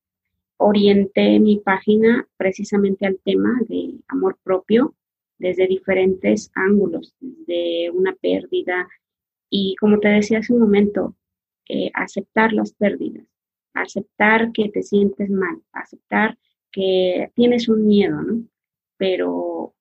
Orienté 0.58 1.38
mi 1.38 1.58
página 1.58 2.26
precisamente 2.36 3.06
al 3.06 3.18
tema 3.24 3.58
de 3.68 3.94
amor 4.08 4.36
propio 4.42 4.94
desde 5.38 5.68
diferentes 5.68 6.50
ángulos, 6.54 7.14
desde 7.20 7.90
una 7.90 8.12
pérdida 8.14 8.88
y 9.50 9.76
como 9.76 9.98
te 10.00 10.08
decía 10.08 10.38
hace 10.38 10.52
un 10.52 10.60
momento, 10.60 11.16
eh, 11.68 11.90
aceptar 11.94 12.52
las 12.52 12.72
pérdidas, 12.72 13.26
aceptar 13.74 14.52
que 14.52 14.68
te 14.70 14.82
sientes 14.82 15.30
mal, 15.30 15.62
aceptar 15.72 16.38
que 16.72 17.30
tienes 17.34 17.68
un 17.68 17.86
miedo, 17.86 18.20
¿no? 18.22 18.44
Pero 18.96 19.74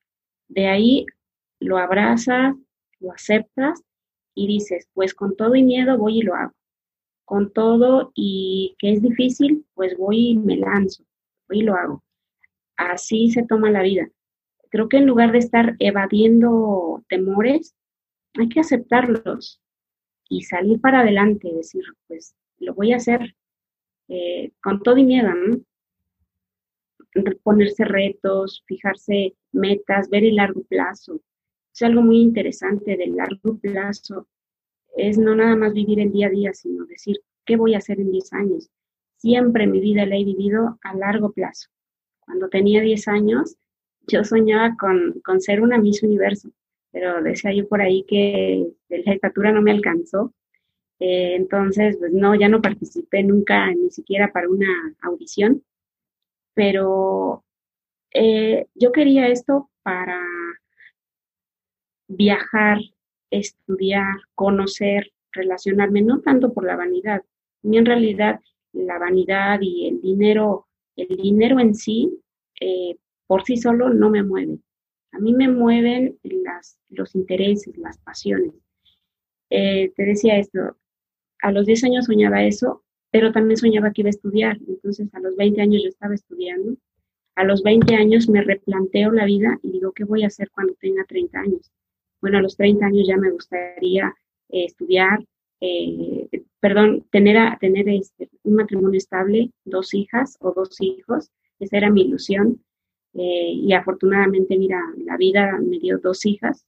de 0.48 0.68
ahí 0.68 1.06
lo 1.60 1.78
abrazas, 1.78 2.56
lo 3.00 3.12
aceptas 3.12 3.82
y 4.36 4.48
dices, 4.48 4.88
pues 4.94 5.14
con 5.14 5.36
todo 5.36 5.56
y 5.56 5.64
miedo 5.64 5.98
voy 5.98 6.20
y 6.20 6.22
lo 6.24 6.36
hago. 6.36 6.54
Con 7.26 7.52
todo 7.52 8.12
y 8.16 8.76
que 8.80 8.94
es 8.94 9.02
difícil, 9.02 9.66
pues 9.74 9.98
voy 9.98 10.30
y 10.30 10.38
me 10.38 10.58
lanzo, 10.58 11.04
voy 11.48 11.60
y 11.60 11.64
lo 11.64 11.76
hago. 11.76 12.04
Así 12.78 13.32
se 13.32 13.44
toma 13.44 13.72
la 13.72 13.82
vida. 13.82 14.10
Creo 14.70 14.90
que 14.90 14.98
en 14.98 15.08
lugar 15.08 15.32
de 15.32 15.40
estar 15.40 15.76
evadiendo 15.80 17.04
temores, 17.10 17.77
hay 18.36 18.50
que 18.50 18.60
aceptarlos 18.60 19.62
y 20.30 20.44
salir 20.44 20.80
para 20.82 21.02
adelante, 21.02 21.52
decir, 21.54 21.84
pues 22.08 22.36
lo 22.60 22.74
voy 22.74 22.94
a 22.94 22.98
hacer 22.98 23.36
eh, 24.10 24.52
con 24.62 24.82
todo 24.82 24.98
y 24.98 25.06
miedo, 25.06 25.30
¿no? 25.34 25.62
Ponerse 27.44 27.84
retos, 27.86 28.64
fijarse 28.68 29.36
metas, 29.52 30.10
ver 30.10 30.24
el 30.24 30.36
largo 30.36 30.64
plazo, 30.64 31.22
es 31.78 31.84
algo 31.84 32.02
muy 32.02 32.22
interesante 32.22 32.98
del 32.98 33.16
largo 33.16 33.56
plazo. 33.60 34.28
Es 34.96 35.20
no 35.20 35.36
nada 35.36 35.56
más 35.56 35.74
vivir 35.74 36.00
el 36.00 36.12
día 36.12 36.26
a 36.26 36.32
día, 36.32 36.52
sino 36.52 36.88
decir, 36.88 37.18
¿qué 37.46 37.56
voy 37.56 37.76
a 37.76 37.78
hacer 37.78 38.00
en 38.00 38.10
10 38.10 38.34
años? 38.34 38.72
Siempre 39.18 39.68
mi 39.68 39.80
vida 39.80 40.08
la 40.08 40.18
he 40.18 40.24
vivido 40.24 40.80
a 40.82 40.96
largo 40.96 41.32
plazo. 41.34 41.70
Cuando 42.22 42.50
tenía 42.50 42.82
10 42.82 43.08
años, 43.10 43.58
yo 44.08 44.24
soñaba 44.24 44.76
con, 44.76 45.22
con 45.24 45.40
ser 45.40 45.62
una 45.62 45.78
Miss 45.78 46.02
Universo, 46.02 46.50
pero 46.98 47.22
decía 47.22 47.54
yo 47.54 47.68
por 47.68 47.80
ahí 47.80 48.04
que 48.08 48.66
la 48.90 49.14
estatura 49.14 49.52
no 49.52 49.62
me 49.62 49.70
alcanzó. 49.70 50.34
Eh, 51.00 51.36
entonces, 51.36 51.96
pues 52.00 52.12
no, 52.12 52.34
ya 52.34 52.50
no 52.50 52.60
participé 52.60 53.22
nunca, 53.22 53.72
ni 53.72 53.92
siquiera 53.92 54.32
para 54.32 54.50
una 54.50 54.96
audición, 55.04 55.64
pero 56.56 57.44
eh, 58.12 58.66
yo 58.74 58.92
quería 58.92 59.28
esto 59.28 59.70
para 59.84 60.20
viajar, 62.08 62.80
estudiar, 63.30 64.16
conocer, 64.34 65.12
relacionarme, 65.34 66.02
no 66.02 66.22
tanto 66.22 66.52
por 66.52 66.66
la 66.66 66.78
vanidad. 66.78 67.22
ni 67.62 67.78
en 67.78 67.86
realidad 67.86 68.40
la 68.74 68.98
vanidad 68.98 69.60
y 69.62 69.88
el 69.88 70.02
dinero, 70.02 70.68
el 70.96 71.16
dinero 71.16 71.60
en 71.60 71.76
sí, 71.76 72.10
eh, 72.60 72.96
por 73.28 73.44
sí 73.44 73.56
solo 73.58 73.90
no 73.94 74.10
me 74.10 74.24
mueve. 74.24 74.58
A 75.18 75.20
mí 75.20 75.34
me 75.34 75.48
mueven 75.48 76.18
las, 76.24 76.80
los 76.90 77.16
intereses, 77.16 77.76
las 77.78 77.98
pasiones. 77.98 78.54
Eh, 79.50 79.92
te 79.96 80.06
decía 80.06 80.38
esto, 80.38 80.78
a 81.42 81.52
los 81.52 81.66
10 81.66 81.86
años 81.86 82.06
soñaba 82.06 82.44
eso, 82.44 82.84
pero 83.12 83.32
también 83.32 83.58
soñaba 83.58 83.92
que 83.92 84.02
iba 84.02 84.10
a 84.10 84.12
estudiar. 84.12 84.58
Entonces 84.68 85.14
a 85.14 85.20
los 85.20 85.36
20 85.36 85.62
años 85.62 85.82
yo 85.84 85.90
estaba 85.90 86.14
estudiando. 86.14 86.78
A 87.36 87.44
los 87.44 87.64
20 87.64 87.96
años 87.96 88.30
me 88.30 88.42
replanteo 88.42 89.12
la 89.12 89.26
vida 89.26 89.60
y 89.64 89.72
digo, 89.72 89.92
¿qué 89.92 90.04
voy 90.04 90.24
a 90.24 90.28
hacer 90.28 90.50
cuando 90.52 90.74
tenga 90.76 91.04
30 91.06 91.40
años? 91.40 91.72
bueno, 92.22 92.40
a 92.40 92.42
los 92.42 92.58
30 92.58 92.86
años 92.86 93.08
ya 93.08 93.18
me 93.18 93.32
gustaría 93.32 94.16
eh, 94.50 94.66
estudiar, 94.66 95.24
eh, 95.62 96.28
perdón, 96.60 97.06
tener, 97.12 97.38
a, 97.38 97.58
tener 97.60 97.88
este, 97.90 98.30
un 98.44 98.56
matrimonio 98.56 98.98
estable, 98.98 99.52
dos 99.66 99.94
hijas 99.94 100.38
o 100.40 100.54
dos 100.54 100.82
hijos, 100.82 101.32
esa 101.60 101.78
era 101.78 101.90
mi 101.90 102.02
ilusión. 102.02 102.64
Eh, 103.18 103.52
y 103.54 103.74
afortunadamente, 103.74 104.58
mira, 104.58 104.80
la 104.98 105.18
vida 105.18 105.60
me 105.60 105.80
dio 105.80 105.98
dos 105.98 106.26
hijas, 106.26 106.66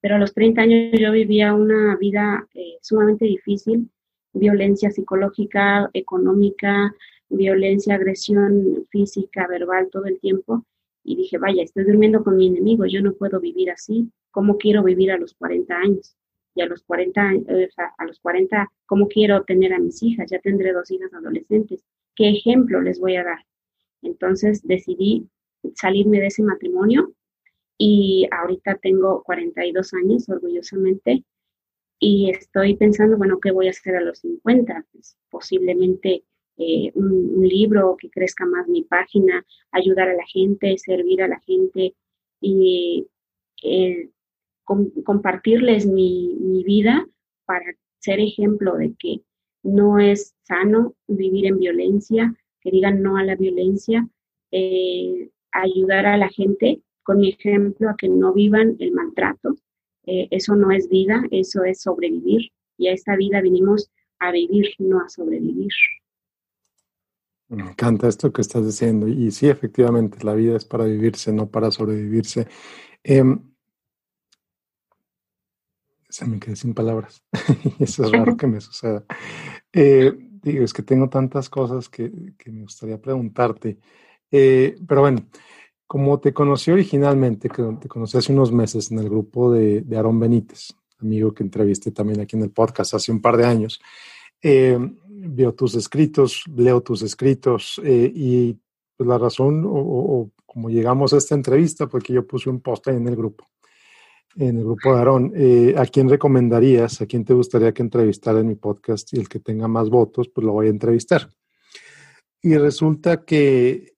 pero 0.00 0.16
a 0.16 0.18
los 0.18 0.32
30 0.32 0.62
años 0.62 0.98
yo 0.98 1.12
vivía 1.12 1.54
una 1.54 1.96
vida 1.96 2.48
sumamente 2.80 3.26
difícil, 3.26 3.90
violencia 4.32 4.90
psicológica, 4.90 5.90
económica, 5.92 6.94
violencia, 7.28 7.94
agresión 7.96 8.86
física, 8.90 9.46
verbal 9.46 9.88
todo 9.90 10.06
el 10.06 10.18
tiempo 10.20 10.64
y 11.04 11.16
dije, 11.16 11.38
vaya, 11.38 11.62
estoy 11.62 11.84
durmiendo 11.84 12.22
con 12.22 12.36
mi 12.36 12.48
enemigo, 12.48 12.84
yo 12.86 13.00
no 13.02 13.12
puedo 13.14 13.40
vivir 13.40 13.70
así, 13.70 14.10
¿cómo 14.30 14.58
quiero 14.58 14.82
vivir 14.82 15.12
a 15.12 15.18
los 15.18 15.34
40 15.34 15.74
años? 15.74 16.16
Y 16.54 16.62
a 16.62 16.66
los 16.66 16.82
40, 16.82 17.32
eh, 17.48 17.68
a 17.96 18.04
los 18.04 18.18
40, 18.18 18.70
¿cómo 18.86 19.06
quiero 19.06 19.44
tener 19.44 19.72
a 19.72 19.78
mis 19.78 20.02
hijas? 20.02 20.28
Ya 20.30 20.40
tendré 20.40 20.72
dos 20.72 20.90
hijas 20.90 21.12
adolescentes. 21.14 21.84
¿Qué 22.16 22.28
ejemplo 22.28 22.80
les 22.80 22.98
voy 22.98 23.16
a 23.16 23.24
dar? 23.24 23.38
Entonces 24.02 24.62
decidí 24.66 25.28
salirme 25.74 26.20
de 26.20 26.28
ese 26.28 26.42
matrimonio 26.42 27.12
y 27.78 28.28
ahorita 28.30 28.76
tengo 28.76 29.22
42 29.22 29.94
años, 29.94 30.28
orgullosamente, 30.28 31.24
y 31.98 32.30
estoy 32.30 32.76
pensando, 32.76 33.18
bueno, 33.18 33.38
¿qué 33.40 33.50
voy 33.50 33.66
a 33.66 33.70
hacer 33.70 33.96
a 33.96 34.00
los 34.00 34.20
50? 34.20 34.86
Pues 34.92 35.18
posiblemente 35.28 36.24
eh, 36.56 36.90
un, 36.94 37.46
libro, 37.46 37.96
que 37.98 38.10
crezca 38.10 38.44
más 38.46 38.68
mi 38.68 38.82
página, 38.82 39.44
ayudar 39.70 40.08
a 40.08 40.14
la 40.14 40.26
gente, 40.26 40.76
servir 40.78 41.22
a 41.22 41.28
la 41.28 41.40
gente 41.40 41.94
y 42.40 43.06
eh, 43.62 44.10
compartirles 45.04 45.86
mi, 45.86 46.62
vida 46.64 47.08
para 47.46 47.64
ser 47.98 48.20
ejemplo 48.20 48.76
de 48.76 48.94
que 48.98 49.22
no 49.62 49.98
es 49.98 50.34
sano 50.42 50.94
vivir 51.08 51.46
en 51.46 51.58
violencia, 51.58 52.34
que 52.60 52.70
digan 52.70 53.02
no 53.02 53.16
a 53.16 53.24
la 53.24 53.36
violencia, 53.36 54.08
eh, 54.50 55.30
ayudar 55.52 56.06
a 56.06 56.16
la 56.16 56.28
gente 56.28 56.82
con 57.02 57.18
mi 57.18 57.30
ejemplo 57.30 57.90
a 57.90 57.96
que 57.96 58.08
no 58.08 58.32
vivan 58.32 58.76
el 58.78 58.92
maltrato. 58.92 59.56
eso 60.04 60.56
no 60.56 60.72
es 60.72 60.88
vida, 60.88 61.22
eso 61.30 61.62
es 61.62 61.82
sobrevivir 61.82 62.50
y 62.76 62.88
a 62.88 62.92
esta 62.92 63.14
vida 63.14 63.40
vinimos 63.40 63.90
a 64.18 64.32
vivir, 64.32 64.66
no 64.78 65.00
a 65.00 65.08
sobrevivir. 65.08 65.70
Me 67.48 67.62
encanta 67.62 68.08
esto 68.08 68.32
que 68.32 68.42
estás 68.42 68.64
diciendo. 68.64 69.08
Y 69.08 69.30
sí, 69.32 69.48
efectivamente, 69.48 70.24
la 70.24 70.34
vida 70.34 70.56
es 70.56 70.64
para 70.64 70.84
vivirse, 70.84 71.32
no 71.32 71.50
para 71.50 71.70
sobrevivirse. 71.70 72.46
Em, 73.02 73.50
se 76.08 76.26
me 76.26 76.38
quedé 76.38 76.56
sin 76.56 76.74
palabras. 76.74 77.24
Eso 77.80 78.04
es 78.04 78.12
raro 78.12 78.36
que 78.36 78.46
me 78.46 78.60
suceda. 78.60 79.04
Eh, 79.72 80.12
digo, 80.42 80.64
es 80.64 80.72
que 80.72 80.82
tengo 80.82 81.08
tantas 81.08 81.48
cosas 81.48 81.88
que, 81.88 82.10
me 82.46 82.62
gustaría 82.62 83.00
preguntarte. 83.00 83.78
Eh, 84.30 84.76
pero 84.86 85.02
bueno, 85.02 85.26
como 85.86 86.20
te 86.20 86.32
conocí 86.32 86.70
originalmente, 86.70 87.48
que 87.48 87.62
te 87.80 87.88
conocí 87.88 88.18
hace 88.18 88.32
unos 88.32 88.52
meses 88.52 88.90
en 88.90 88.98
el 88.98 89.08
grupo 89.08 89.52
de, 89.52 89.82
de 89.82 89.96
Aarón 89.96 90.20
Benítez, 90.20 90.74
amigo 91.00 91.32
que 91.32 91.42
entrevisté 91.42 91.90
también 91.90 92.20
aquí 92.20 92.36
en 92.36 92.42
el 92.42 92.50
podcast 92.50 92.94
hace 92.94 93.12
un 93.12 93.20
par 93.20 93.36
de 93.36 93.46
años. 93.46 93.80
Eh, 94.42 94.78
veo 95.08 95.54
tus 95.54 95.74
escritos, 95.74 96.44
leo 96.54 96.80
tus 96.80 97.02
escritos 97.02 97.80
eh, 97.84 98.10
y 98.14 98.58
pues, 98.96 99.08
la 99.08 99.18
razón 99.18 99.64
o, 99.66 100.30
como 100.46 100.70
llegamos 100.70 101.12
a 101.12 101.18
esta 101.18 101.34
entrevista 101.34 101.88
fue 101.88 102.00
que 102.00 102.14
yo 102.14 102.26
puse 102.26 102.48
un 102.48 102.60
post 102.60 102.88
ahí 102.88 102.96
en 102.96 103.06
el 103.06 103.16
grupo, 103.16 103.46
en 104.36 104.58
el 104.58 104.64
grupo 104.64 104.92
de 104.92 104.98
Aarón. 104.98 105.32
Eh, 105.34 105.74
¿A 105.76 105.86
quién 105.86 106.08
recomendarías, 106.08 107.00
a 107.00 107.06
quién 107.06 107.24
te 107.24 107.34
gustaría 107.34 107.72
que 107.72 107.82
entrevistara 107.82 108.40
en 108.40 108.48
mi 108.48 108.54
podcast 108.54 109.12
y 109.12 109.18
el 109.18 109.28
que 109.28 109.40
tenga 109.40 109.68
más 109.68 109.90
votos, 109.90 110.28
pues 110.28 110.44
lo 110.44 110.52
voy 110.52 110.68
a 110.68 110.70
entrevistar? 110.70 111.30
Y 112.42 112.56
resulta 112.56 113.24
que 113.24 113.94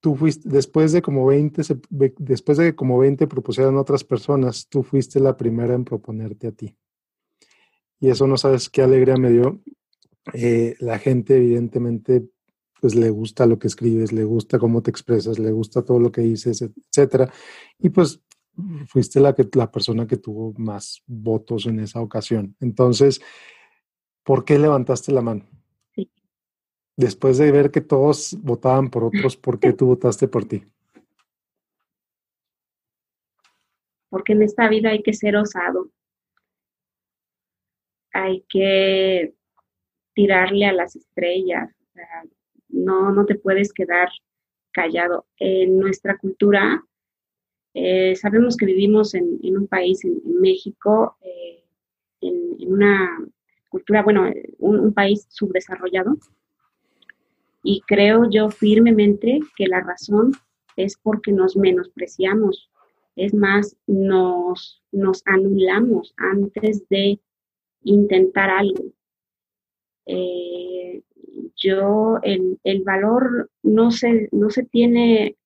tú 0.00 0.16
fuiste, 0.16 0.48
después 0.48 0.92
de 0.92 1.02
como 1.02 1.26
20, 1.26 1.62
después 2.18 2.58
de 2.58 2.64
que 2.66 2.76
como 2.76 2.98
20 2.98 3.26
propusieran 3.26 3.76
otras 3.76 4.04
personas, 4.04 4.68
tú 4.68 4.82
fuiste 4.82 5.20
la 5.20 5.36
primera 5.36 5.74
en 5.74 5.84
proponerte 5.84 6.46
a 6.48 6.52
ti. 6.52 6.76
Y 8.00 8.10
eso 8.10 8.26
no 8.26 8.36
sabes 8.36 8.70
qué 8.70 8.82
alegría 8.82 9.16
me 9.16 9.30
dio 9.30 9.60
eh, 10.32 10.74
la 10.80 10.98
gente 10.98 11.36
evidentemente 11.36 12.28
pues 12.80 12.94
le 12.94 13.10
gusta 13.10 13.46
lo 13.46 13.58
que 13.58 13.68
escribes, 13.68 14.12
le 14.12 14.24
gusta 14.24 14.58
cómo 14.58 14.82
te 14.82 14.90
expresas, 14.90 15.38
le 15.38 15.50
gusta 15.50 15.82
todo 15.82 15.98
lo 15.98 16.12
que 16.12 16.20
dices, 16.20 16.62
etcétera. 16.62 17.32
Y 17.78 17.88
pues 17.88 18.20
fuiste 18.86 19.20
la, 19.20 19.34
que, 19.34 19.48
la 19.54 19.70
persona 19.70 20.06
que 20.06 20.16
tuvo 20.16 20.52
más 20.56 21.02
votos 21.06 21.66
en 21.66 21.80
esa 21.80 22.00
ocasión. 22.00 22.56
Entonces, 22.60 23.20
¿por 24.22 24.44
qué 24.44 24.58
levantaste 24.58 25.12
la 25.12 25.22
mano? 25.22 25.44
Sí. 25.94 26.10
Después 26.96 27.38
de 27.38 27.52
ver 27.52 27.70
que 27.70 27.80
todos 27.80 28.36
votaban 28.40 28.90
por 28.90 29.04
otros, 29.04 29.36
¿por 29.36 29.58
qué 29.58 29.72
tú 29.72 29.86
votaste 29.86 30.28
por 30.28 30.44
ti? 30.46 30.64
Porque 34.08 34.32
en 34.32 34.42
esta 34.42 34.68
vida 34.68 34.90
hay 34.90 35.02
que 35.02 35.12
ser 35.12 35.36
osado. 35.36 35.90
Hay 38.12 38.46
que 38.48 39.34
tirarle 40.14 40.64
a 40.66 40.72
las 40.72 40.96
estrellas. 40.96 41.70
no, 42.68 43.12
no 43.12 43.26
te 43.26 43.34
puedes 43.34 43.72
quedar 43.72 44.08
callado. 44.72 45.26
En 45.38 45.78
nuestra 45.78 46.16
cultura, 46.18 46.82
eh, 47.78 48.16
sabemos 48.16 48.56
que 48.56 48.64
vivimos 48.64 49.12
en, 49.12 49.38
un 49.54 49.66
país, 49.66 50.02
en, 50.02 50.40
México, 50.40 51.18
eh, 51.20 51.62
en, 52.22 52.72
una 52.72 53.18
cultura, 53.68 54.02
bueno, 54.02 54.32
un, 54.58 54.94
país 54.94 55.26
subdesarrollado. 55.28 56.16
Y 57.62 57.82
creo 57.86 58.30
yo 58.30 58.48
firmemente 58.48 59.40
que 59.58 59.66
la 59.66 59.82
razón 59.82 60.32
es 60.76 60.96
porque 60.96 61.32
nos 61.32 61.54
menospreciamos. 61.54 62.70
Es 63.14 63.34
más, 63.34 63.76
nos, 63.86 64.82
nos 64.90 65.22
anulamos 65.26 66.14
antes 66.16 66.88
de 66.88 67.20
intentar 67.82 68.48
algo. 68.48 68.84
Eh, 70.06 71.02
yo, 71.56 72.20
el, 72.22 72.58
el, 72.64 72.84
valor 72.84 73.50
no 73.62 73.90
se, 73.90 74.30
no 74.32 74.48
se 74.48 74.62
tiene, 74.62 75.36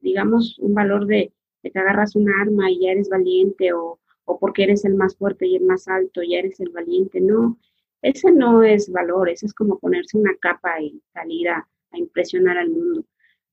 digamos, 0.00 0.56
un 0.60 0.74
valor 0.74 1.06
de 1.06 1.32
de 1.62 1.70
que 1.70 1.78
agarras 1.78 2.16
un 2.16 2.30
arma 2.30 2.70
y 2.70 2.80
ya 2.80 2.92
eres 2.92 3.08
valiente 3.08 3.72
o, 3.72 3.98
o 4.24 4.38
porque 4.38 4.64
eres 4.64 4.84
el 4.84 4.94
más 4.94 5.16
fuerte 5.16 5.46
y 5.46 5.56
el 5.56 5.64
más 5.64 5.88
alto, 5.88 6.22
ya 6.22 6.38
eres 6.38 6.60
el 6.60 6.70
valiente. 6.70 7.20
No, 7.20 7.58
ese 8.02 8.30
no 8.32 8.62
es 8.62 8.90
valor, 8.90 9.28
ese 9.28 9.46
es 9.46 9.54
como 9.54 9.78
ponerse 9.78 10.16
una 10.18 10.34
capa 10.40 10.80
y 10.80 11.02
salir 11.12 11.48
a, 11.50 11.66
impresionar 11.92 12.56
al 12.56 12.70
mundo. 12.70 13.04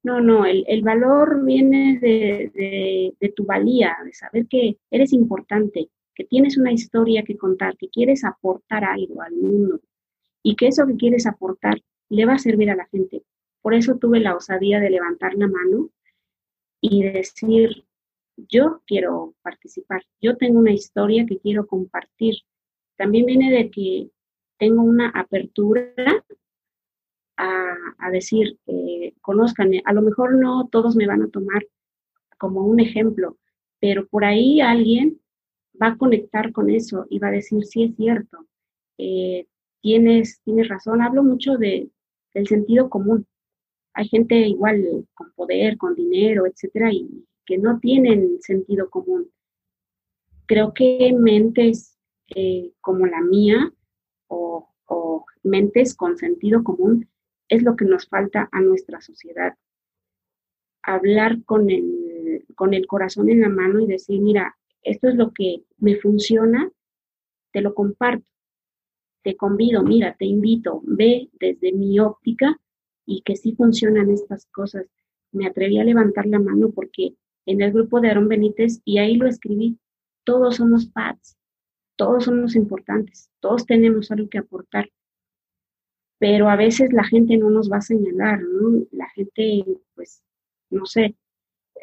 No, 0.03 0.21
no, 0.21 0.45
el, 0.45 0.63
el 0.67 0.83
valor 0.83 1.43
viene 1.43 1.97
de, 1.99 2.51
de, 2.53 3.13
de, 3.19 3.29
tu 3.29 3.45
valía, 3.45 3.97
de 4.05 4.13
saber 4.13 4.45
que 4.47 4.77
eres 4.91 5.11
importante, 5.11 5.89
que 6.13 6.23
tienes 6.23 6.55
una 6.57 6.71
historia 6.71 7.23
que 7.23 7.35
contar, 7.35 7.75
que 7.77 7.89
quieres 7.89 8.23
aportar 8.23 8.83
algo 8.83 9.23
al 9.23 9.33
mundo 9.33 9.81
y 10.43 10.55
que 10.55 10.67
eso 10.67 10.85
que 10.85 10.97
quieres 10.97 11.25
aportar 11.25 11.81
le 12.09 12.25
va 12.25 12.33
a 12.33 12.39
servir 12.39 12.69
a 12.69 12.75
la 12.75 12.85
gente. 12.85 13.23
Por 13.61 13.73
eso 13.73 13.97
tuve 13.97 14.19
la 14.19 14.35
osadía 14.35 14.79
de 14.79 14.91
levantar 14.91 15.33
la 15.33 15.47
mano 15.47 15.89
y 16.79 17.03
decir, 17.03 17.86
yo 18.37 18.81
quiero 18.85 19.35
participar, 19.41 20.03
yo 20.21 20.37
tengo 20.37 20.59
una 20.59 20.73
historia 20.73 21.25
que 21.25 21.39
quiero 21.39 21.67
compartir. 21.67 22.35
También 22.95 23.25
viene 23.25 23.51
de 23.51 23.69
que 23.71 24.09
tengo 24.57 24.83
una 24.83 25.09
apertura 25.09 25.93
a, 27.37 28.11
decir, 28.11 28.57
eh, 28.67 29.13
conozcan, 29.21 29.71
a 29.85 29.93
lo 29.93 30.01
mejor 30.01 30.35
no 30.35 30.67
todos 30.71 30.95
me 30.95 31.07
van 31.07 31.23
a 31.23 31.29
tomar 31.29 31.65
como 32.37 32.65
un 32.65 32.79
ejemplo, 32.79 33.37
pero 33.79 34.07
por 34.07 34.25
ahí 34.25 34.61
alguien 34.61 35.19
va 35.81 35.87
a 35.87 35.97
conectar 35.97 36.51
con 36.51 36.69
eso 36.69 37.05
y 37.09 37.19
va 37.19 37.27
a 37.27 37.31
decir, 37.31 37.63
sí 37.65 37.83
es 37.83 37.95
cierto, 37.95 38.47
eh, 38.97 39.45
tienes, 39.81 40.41
tienes 40.43 40.67
razón, 40.67 41.01
hablo 41.01 41.23
mucho 41.23 41.57
de, 41.57 41.89
del 42.33 42.47
sentido 42.47 42.89
común. 42.89 43.27
Hay 43.93 44.07
gente 44.07 44.35
igual 44.35 45.07
con 45.13 45.31
poder, 45.33 45.77
con 45.77 45.95
dinero, 45.95 46.45
etcétera, 46.45 46.91
y 46.91 47.25
que 47.47 47.57
no 47.57 47.79
tienen 47.79 48.39
sentido 48.41 48.89
común. 48.89 49.31
Creo 50.45 50.73
que 50.73 51.13
mentes 51.17 51.97
eh, 52.35 52.73
como 52.81 53.07
la 53.07 53.21
mía 53.21 53.73
o, 54.27 54.65
mentes 55.43 55.95
con 55.95 56.17
sentido 56.17 56.61
común 56.61 57.07
es 57.47 57.63
lo 57.63 57.77
que 57.77 57.85
nos 57.85 58.07
falta 58.09 58.49
a 58.51 58.59
nuestra 58.59 58.99
sociedad. 58.99 59.55
Hablar 60.83 61.41
con 61.45 61.69
el, 61.69 62.45
con 62.55 62.73
el 62.73 62.85
corazón 62.85 63.29
en 63.29 63.39
la 63.39 63.49
mano 63.49 63.79
y 63.79 63.87
decir, 63.87 64.19
mira, 64.19 64.57
esto 64.81 65.07
es 65.07 65.15
lo 65.15 65.31
que 65.31 65.63
me 65.77 65.95
funciona, 65.95 66.69
te 67.53 67.61
lo 67.61 67.73
comparto, 67.73 68.29
te 69.23 69.37
convido, 69.37 69.83
mira, 69.83 70.17
te 70.19 70.25
invito, 70.25 70.81
ve 70.83 71.29
desde 71.39 71.71
mi 71.71 71.97
óptica 71.99 72.59
y 73.05 73.21
que 73.21 73.37
sí 73.37 73.53
funcionan 73.53 74.11
estas 74.11 74.45
cosas. 74.47 74.85
Me 75.31 75.47
atreví 75.47 75.79
a 75.79 75.85
levantar 75.85 76.25
la 76.25 76.39
mano 76.39 76.71
porque 76.71 77.15
en 77.47 77.61
el 77.61 77.71
grupo 77.71 77.99
de 77.99 78.09
Aarón 78.09 78.27
Benítez 78.27 78.81
y 78.85 78.99
ahí 78.99 79.15
lo 79.15 79.27
escribí. 79.27 79.79
Todos 80.23 80.57
somos 80.57 80.85
PADS, 80.85 81.37
todos 81.95 82.25
somos 82.25 82.55
importantes, 82.55 83.31
todos 83.39 83.65
tenemos 83.65 84.11
algo 84.11 84.29
que 84.29 84.37
aportar. 84.37 84.91
Pero 86.19 86.49
a 86.49 86.55
veces 86.55 86.91
la 86.93 87.03
gente 87.03 87.37
no 87.37 87.49
nos 87.49 87.71
va 87.71 87.77
a 87.77 87.81
señalar. 87.81 88.39
La 88.91 89.09
gente, 89.09 89.63
pues, 89.95 90.21
no 90.69 90.85
sé, 90.85 91.15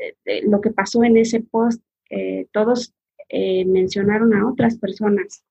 eh, 0.01 0.15
eh, 0.25 0.43
lo 0.49 0.61
que 0.61 0.71
pasó 0.71 1.03
en 1.03 1.17
ese 1.17 1.41
post, 1.41 1.83
eh, 2.11 2.47
todos 2.53 2.95
mencionaron 3.67 4.33
a 4.35 4.47
otras 4.49 4.79
personas 4.79 5.43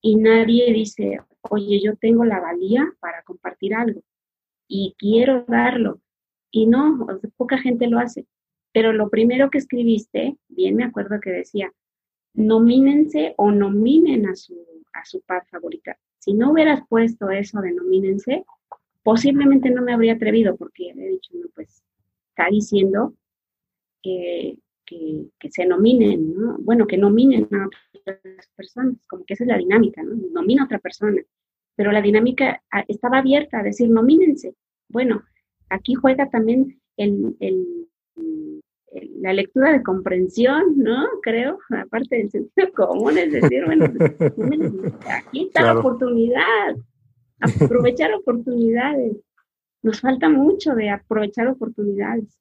y 0.00 0.16
nadie 0.16 0.72
dice, 0.72 1.20
oye, 1.42 1.80
yo 1.80 1.94
tengo 1.94 2.24
la 2.24 2.40
valía 2.40 2.92
para 2.98 3.22
compartir 3.22 3.74
algo 3.74 4.02
y 4.66 4.94
quiero 4.98 5.44
darlo. 5.46 6.00
Y 6.50 6.66
no, 6.66 7.06
poca 7.36 7.58
gente 7.58 7.86
lo 7.86 8.00
hace. 8.00 8.26
Pero 8.74 8.92
lo 8.92 9.08
primero 9.08 9.50
que 9.50 9.58
escribiste, 9.58 10.36
bien 10.48 10.74
me 10.74 10.84
acuerdo 10.84 11.20
que 11.20 11.30
decía, 11.30 11.72
nomínense 12.34 13.32
o 13.38 13.52
nominen 13.52 14.26
a 14.26 14.34
su, 14.34 14.54
a 14.92 15.04
su 15.04 15.22
paz 15.22 15.48
favorita. 15.48 15.96
Si 16.18 16.34
no 16.34 16.50
hubieras 16.50 16.80
puesto 16.88 17.30
eso 17.30 17.60
de 17.60 17.72
nomínense, 17.72 18.44
posiblemente 19.04 19.70
no 19.70 19.82
me 19.82 19.92
habría 19.92 20.14
atrevido 20.14 20.56
porque 20.56 20.90
he 20.90 21.08
dicho, 21.08 21.32
no, 21.34 21.46
pues 21.54 21.84
está 22.30 22.48
diciendo 22.50 23.14
que, 24.02 24.58
se 25.50 25.66
nominen, 25.66 26.34
¿no? 26.34 26.56
Bueno, 26.58 26.86
que 26.86 26.98
nominen 26.98 27.48
a 27.52 27.68
otras 27.96 28.48
personas, 28.56 28.96
como 29.06 29.24
que 29.24 29.34
esa 29.34 29.44
es 29.44 29.48
la 29.48 29.58
dinámica, 29.58 30.02
¿no? 30.02 30.16
Nomina 30.32 30.62
a 30.62 30.64
otra 30.66 30.80
persona. 30.80 31.22
Pero 31.76 31.92
la 31.92 32.02
dinámica 32.02 32.60
ah, 32.72 32.84
estaba 32.88 33.18
abierta 33.18 33.60
a 33.60 33.62
decir, 33.62 33.88
nomínense. 33.88 34.56
Bueno, 34.88 35.22
aquí 35.68 35.94
juega 35.94 36.28
también 36.28 36.80
el, 36.96 37.36
la 39.20 39.32
lectura 39.32 39.72
de 39.72 39.82
comprensión, 39.82 40.76
¿no? 40.76 41.04
Creo, 41.22 41.58
aparte 41.70 42.16
del 42.16 42.30
sentido 42.30 42.72
común, 42.72 43.18
es 43.18 43.32
decir, 43.32 43.64
bueno, 43.64 43.92
pues, 43.96 44.12
aquí 45.04 45.46
está 45.46 45.62
la 45.62 45.78
oportunidad, 45.78 46.76
aprovechar 47.40 48.14
oportunidades. 48.14 49.16
Nos 49.82 50.00
falta 50.00 50.28
mucho 50.28 50.74
de 50.74 50.90
aprovechar 50.90 51.48
oportunidades. 51.48 52.38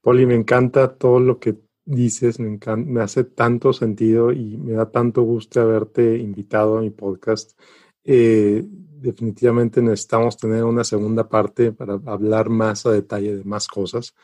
Poli, 0.00 0.26
me 0.26 0.34
encanta 0.34 0.96
todo 0.96 1.20
lo 1.20 1.38
que 1.38 1.56
dices, 1.84 2.40
me, 2.40 2.58
me 2.76 3.00
hace 3.00 3.24
tanto 3.24 3.72
sentido 3.72 4.32
y 4.32 4.56
me 4.56 4.72
da 4.72 4.90
tanto 4.90 5.22
gusto 5.22 5.60
haberte 5.60 6.16
invitado 6.18 6.78
a 6.78 6.80
mi 6.80 6.90
podcast. 6.90 7.58
Eh, 8.04 8.64
definitivamente 8.66 9.80
necesitamos 9.82 10.36
tener 10.36 10.64
una 10.64 10.84
segunda 10.84 11.28
parte 11.28 11.72
para 11.72 11.94
hablar 12.06 12.48
más 12.48 12.86
a 12.86 12.92
detalle 12.92 13.36
de 13.36 13.44
más 13.44 13.68
cosas. 13.68 14.14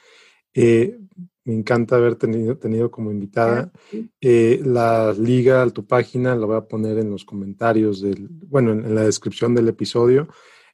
Eh, 0.54 0.98
me 1.44 1.54
encanta 1.54 1.96
haber 1.96 2.16
tenido, 2.16 2.58
tenido 2.58 2.90
como 2.90 3.10
invitada. 3.10 3.72
Eh, 4.20 4.60
la 4.64 5.12
liga 5.12 5.62
a 5.62 5.70
tu 5.70 5.86
página 5.86 6.34
la 6.36 6.46
voy 6.46 6.56
a 6.56 6.68
poner 6.68 6.98
en 6.98 7.10
los 7.10 7.24
comentarios, 7.24 8.00
del, 8.00 8.28
bueno, 8.28 8.72
en, 8.72 8.94
la 8.94 9.02
descripción 9.02 9.54
del 9.54 9.68
episodio. 9.68 10.28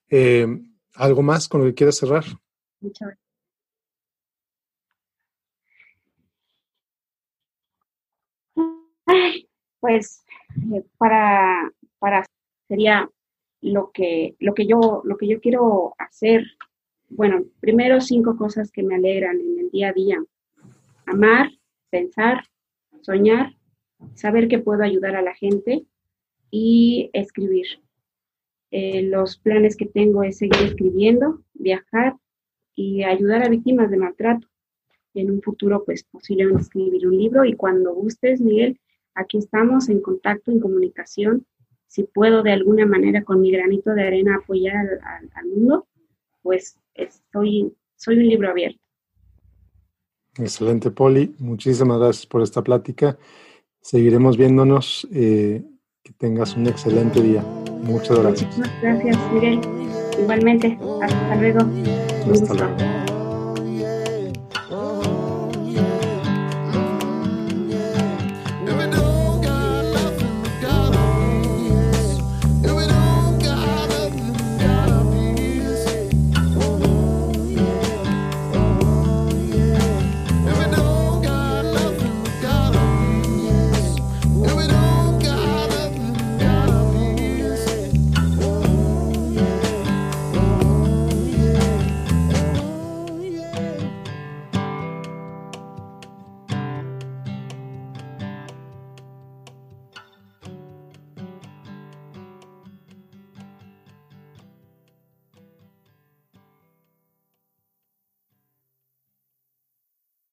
Eh, 0.08 0.46
¿Algo 0.94 1.22
más 1.22 1.48
con 1.48 1.60
lo 1.60 1.66
que 1.66 1.74
quieras 1.74 1.96
cerrar? 1.96 2.24
Muchas 2.80 3.08
gracias. 3.08 3.26
Pues 9.78 10.24
para, 10.98 11.72
para 11.98 12.24
sería 12.66 13.08
lo 13.60 13.90
que, 13.92 14.34
lo 14.40 14.52
que 14.52 14.66
yo, 14.66 15.02
lo 15.04 15.16
que 15.16 15.28
yo 15.28 15.40
quiero 15.40 15.94
hacer 15.98 16.44
bueno, 17.08 17.44
primero 17.60 18.00
cinco 18.00 18.36
cosas 18.36 18.70
que 18.70 18.82
me 18.82 18.96
alegran 18.96 19.40
en 19.40 19.58
el 19.60 19.70
día 19.70 19.90
a 19.90 19.92
día. 19.92 20.24
Amar, 21.06 21.50
pensar, 21.90 22.44
soñar, 23.02 23.54
saber 24.14 24.48
que 24.48 24.58
puedo 24.58 24.82
ayudar 24.82 25.16
a 25.16 25.22
la 25.22 25.34
gente 25.34 25.86
y 26.50 27.10
escribir. 27.12 27.66
Eh, 28.70 29.02
los 29.02 29.38
planes 29.38 29.76
que 29.76 29.86
tengo 29.86 30.22
es 30.22 30.38
seguir 30.38 30.60
escribiendo, 30.62 31.42
viajar 31.54 32.16
y 32.74 33.04
ayudar 33.04 33.44
a 33.44 33.48
víctimas 33.48 33.90
de 33.90 33.96
maltrato. 33.96 34.48
En 35.14 35.30
un 35.30 35.40
futuro, 35.40 35.84
pues 35.84 36.04
posiblemente 36.04 36.62
escribir 36.62 37.06
un 37.06 37.16
libro 37.16 37.44
y 37.44 37.54
cuando 37.54 37.94
gustes, 37.94 38.40
Miguel, 38.40 38.78
aquí 39.14 39.38
estamos 39.38 39.88
en 39.88 40.02
contacto, 40.02 40.50
en 40.50 40.60
comunicación. 40.60 41.46
Si 41.86 42.02
puedo 42.02 42.42
de 42.42 42.52
alguna 42.52 42.84
manera 42.84 43.22
con 43.24 43.40
mi 43.40 43.50
granito 43.50 43.94
de 43.94 44.02
arena 44.02 44.36
apoyar 44.36 44.86
al 45.34 45.46
mundo, 45.46 45.86
pues 46.42 46.78
soy, 47.32 47.72
soy 47.96 48.18
un 48.18 48.28
libro 48.28 48.50
abierto. 48.50 48.80
Excelente, 50.38 50.90
Poli. 50.90 51.34
Muchísimas 51.38 51.98
gracias 51.98 52.26
por 52.26 52.42
esta 52.42 52.62
plática. 52.62 53.18
Seguiremos 53.80 54.36
viéndonos. 54.36 55.08
Eh, 55.12 55.64
que 56.06 56.12
tengas 56.12 56.56
un 56.56 56.68
excelente 56.68 57.20
día. 57.20 57.42
Muchas 57.82 58.16
gracias. 58.20 58.56
Muchas 58.56 58.80
gracias, 58.80 59.32
Miguel. 59.32 59.60
Igualmente. 60.20 60.78
Hasta 61.02 61.34
luego. 61.34 61.60
Hasta 62.30 62.54
luego. 62.54 63.05